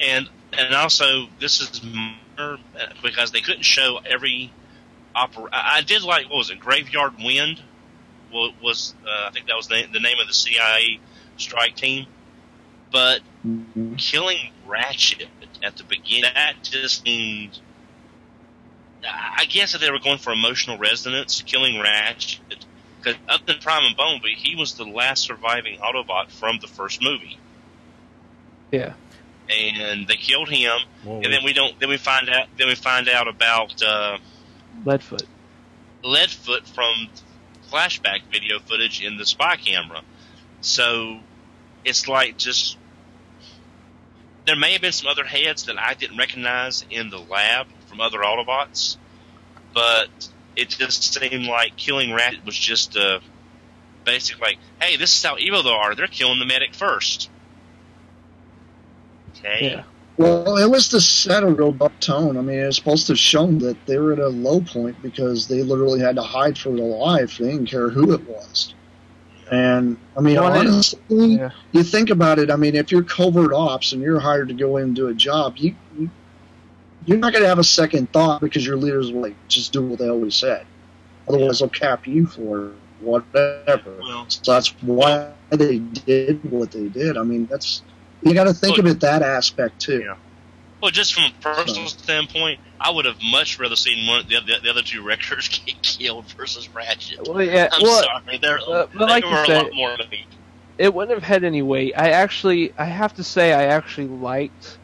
[0.00, 4.52] and and also this is minor, uh, because they couldn't show every
[5.14, 5.48] opera.
[5.52, 7.62] I I did like what was it, Graveyard Wind?
[8.32, 10.98] Was, was uh, I think that was the, the name of the CIA
[11.36, 12.06] strike team,
[12.92, 13.96] but Mhm.
[13.98, 15.28] killing Ratchet
[15.62, 17.58] at the beginning that just seemed.
[19.02, 22.40] I guess if they were going for emotional resonance, killing Ratchet,
[23.02, 27.02] because other than Prime and Bumblebee, he was the last surviving Autobot from the first
[27.02, 27.38] movie,
[28.70, 28.92] Yeah.
[29.48, 30.78] and they killed him.
[31.04, 31.78] Well, And then we don't.
[31.80, 32.48] Then we find out.
[32.58, 34.18] Then we find out about uh,
[34.84, 35.24] Leadfoot.
[36.04, 37.08] Leadfoot from
[37.72, 40.02] flashback video footage in the spy camera.
[40.60, 41.20] So
[41.86, 42.76] it's like just
[44.50, 48.00] there may have been some other heads that I didn't recognize in the lab from
[48.00, 48.96] other Autobots,
[49.72, 50.08] but
[50.56, 53.20] it just seemed like killing Ratchet was just uh,
[54.04, 54.40] basic.
[54.40, 55.94] Like, hey, this is how evil they are.
[55.94, 57.30] They're killing the medic first.
[59.36, 59.70] Okay.
[59.70, 59.84] Yeah.
[60.16, 62.36] Well, it was to set a real buck tone.
[62.36, 65.46] I mean, it was supposed to show that they were at a low point because
[65.46, 67.38] they literally had to hide for their life.
[67.38, 68.74] They didn't care who it was.
[69.50, 71.50] And I mean, Well, honestly, Yeah.
[71.72, 72.50] you think about it.
[72.50, 75.14] I mean, if you're covert ops and you're hired to go in and do a
[75.14, 76.10] job, you, you
[77.06, 79.82] you're not going to have a second thought because your leaders will like just do
[79.82, 80.66] what they always said.
[81.28, 83.96] Otherwise, they'll cap you for whatever.
[84.00, 87.16] Well, So that's why they did what they did.
[87.16, 87.82] I mean, that's
[88.22, 90.00] you got to think Look- of it that aspect too.
[90.04, 90.14] Yeah.
[90.82, 94.40] Well, just from a personal So- standpoint, I would have much rather seen one the,
[94.40, 97.28] the, the other two wreckers get killed versus Ratchet.
[97.28, 97.68] Well, yeah.
[97.72, 99.96] I'm well, sorry, they're uh, they like you were said- a lot more
[100.78, 101.92] it wouldn't have had any weight.
[101.94, 104.78] I actually, I have to say, I actually liked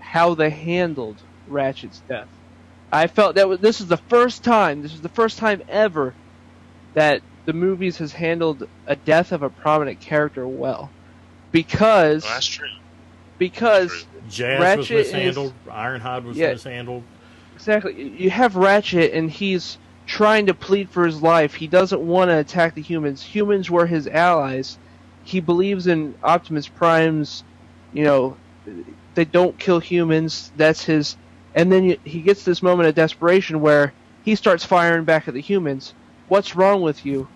[0.00, 1.16] how they handled
[1.46, 2.26] Ratchet's death.
[2.90, 6.14] I felt that was, this is the first time, this is the first time ever
[6.94, 10.90] that the movies has handled a death of a prominent character well,
[11.52, 12.66] because Well, that's true.
[13.38, 14.17] because True.
[14.28, 15.52] Jazz Ratchet was is- mishandled.
[15.68, 16.52] Ironhide was Yeah.
[16.52, 17.02] mishandled.
[17.54, 18.14] Exactly.
[18.16, 21.54] You have Ratchet, and he's trying to plead for his life.
[21.54, 23.22] He doesn't want to attack the humans.
[23.22, 24.78] Humans were his allies.
[25.24, 27.44] He believes in Optimus Prime's,
[27.92, 28.36] you know,
[29.14, 30.52] they don't kill humans.
[30.56, 31.16] That's his.
[31.54, 33.92] And then you, he gets this moment of desperation where
[34.24, 35.94] he starts firing back at the humans.
[36.28, 37.28] What's wrong with you?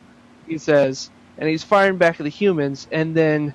[0.47, 3.55] He says, and he's firing back at the humans, and then,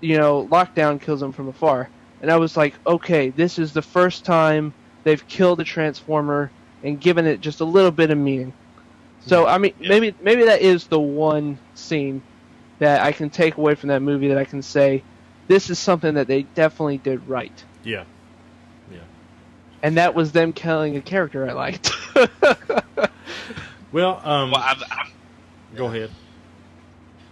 [0.00, 1.88] you know, Lockdown kills him from afar.
[2.20, 4.72] And I was like, okay, this is the first time
[5.04, 6.50] they've killed a transformer
[6.82, 8.52] and given it just a little bit of meaning.
[9.20, 9.88] So I mean, Yeah.
[9.88, 12.22] maybe maybe that is the one scene
[12.78, 15.02] that I can take away from that movie that I can say
[15.48, 17.64] this is something that they definitely did right.
[17.84, 18.04] Yeah.
[18.92, 18.98] Yeah.
[19.82, 21.90] And that was them killing a character I liked.
[23.90, 25.12] Well, um, Well, I've, I've,
[25.76, 26.10] go ahead.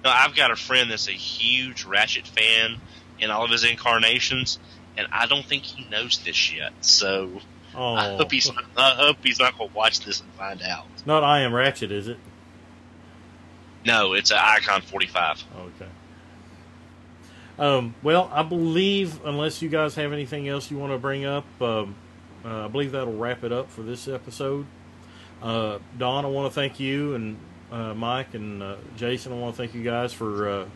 [0.04, 2.80] no, I've got a friend that's a huge Ratchet fan
[3.18, 4.58] in all of his incarnations,
[4.96, 6.72] and I don't think he knows this yet.
[6.80, 7.40] So
[7.74, 10.86] I Oh, hope he's I hope he's not going to watch this and find out.
[11.04, 12.18] not I am Ratchet, is it?
[13.84, 15.44] No, it's an Icon 45.
[15.58, 15.86] Okay.
[17.58, 21.44] Um, well, I believe, unless you guys have anything else you want to bring up,
[21.62, 21.94] um,
[22.44, 24.66] uh, I believe that'll wrap it up for this episode.
[25.42, 27.36] Uh, Don, I want to thank you, and
[27.72, 30.66] uh, Mike and uh, Jason, I want to thank you guys for uh,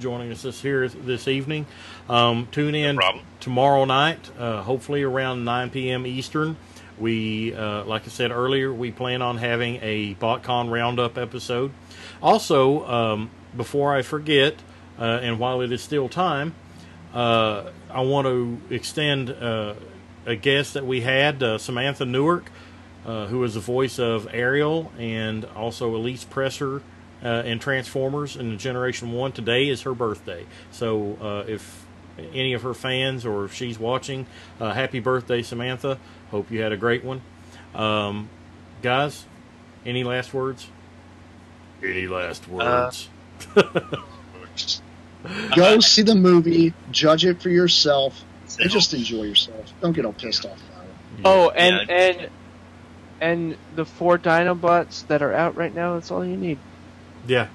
[0.00, 1.66] joining us this here this evening.
[2.08, 3.24] Um, tune in problem.
[3.40, 6.06] tomorrow night, uh, hopefully around 9 p.m.
[6.06, 6.56] Eastern.
[6.98, 11.72] We, uh, like I said earlier, we plan on having a BotCon Roundup episode.
[12.22, 14.54] Also, um, before I forget,
[14.98, 16.54] uh, and while it is still time,
[17.12, 19.74] uh, I want to extend uh,
[20.26, 22.50] a guest that we had, uh, Samantha Newark,
[23.04, 26.82] uh, who is the voice of Ariel and also Elise Presser
[27.24, 29.32] uh, in Transformers in Generation 1.
[29.32, 30.44] Today is her birthday.
[30.70, 31.84] So uh, if
[32.32, 34.26] any of her fans or if she's watching,
[34.60, 35.98] uh, happy birthday, Samantha.
[36.30, 37.22] Hope you had a great one.
[37.74, 38.28] Um,
[38.82, 39.24] guys,
[39.84, 40.68] any last words?
[41.82, 43.08] Any last words?
[45.56, 48.22] Go see the movie, judge it for yourself,
[48.60, 49.72] and just enjoy yourself.
[49.80, 50.90] Don't get all pissed off about it.
[51.24, 51.94] oh, and Yeah.
[51.96, 52.28] and
[53.20, 56.58] and the four Dinobots that are out right now, that's all you need.
[57.26, 57.48] Yeah.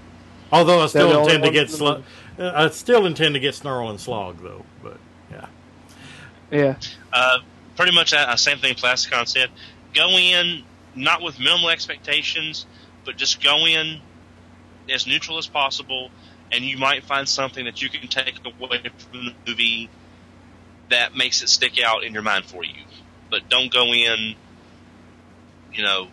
[0.52, 2.04] Although I still intend to get in the Slug.
[2.40, 4.66] uh, I still intend to get Snarl and Slog though.
[4.82, 4.98] But
[5.32, 5.46] yeah.
[6.52, 6.76] Yeah.
[7.14, 7.40] Uh,
[7.76, 9.50] pretty much uh, same thing Plasticon said.
[9.94, 10.64] Go in
[10.96, 12.66] not with minimal expectations,
[13.06, 14.02] but just go in
[14.90, 16.10] as neutral as possible,
[16.52, 19.90] and you might find something that you can take away from the movie
[20.90, 22.84] that makes it stick out in your mind for you.
[23.30, 24.36] But don't go in,
[25.74, 26.08] you know.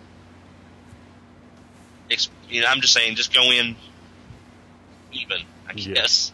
[2.11, 3.77] Ex- you know, I'm just saying, just go in
[5.13, 5.39] even.
[5.69, 5.95] I Yeah.
[5.95, 6.33] guess.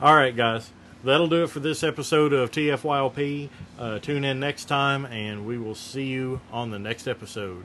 [0.00, 0.70] All right, guys.
[1.04, 3.48] That'll do it for this episode of TFYLP.
[3.78, 7.64] Uh, tune in next time, and we will see you on the next episode.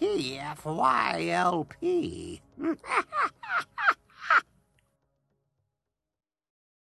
[0.00, 1.70] TFYLP.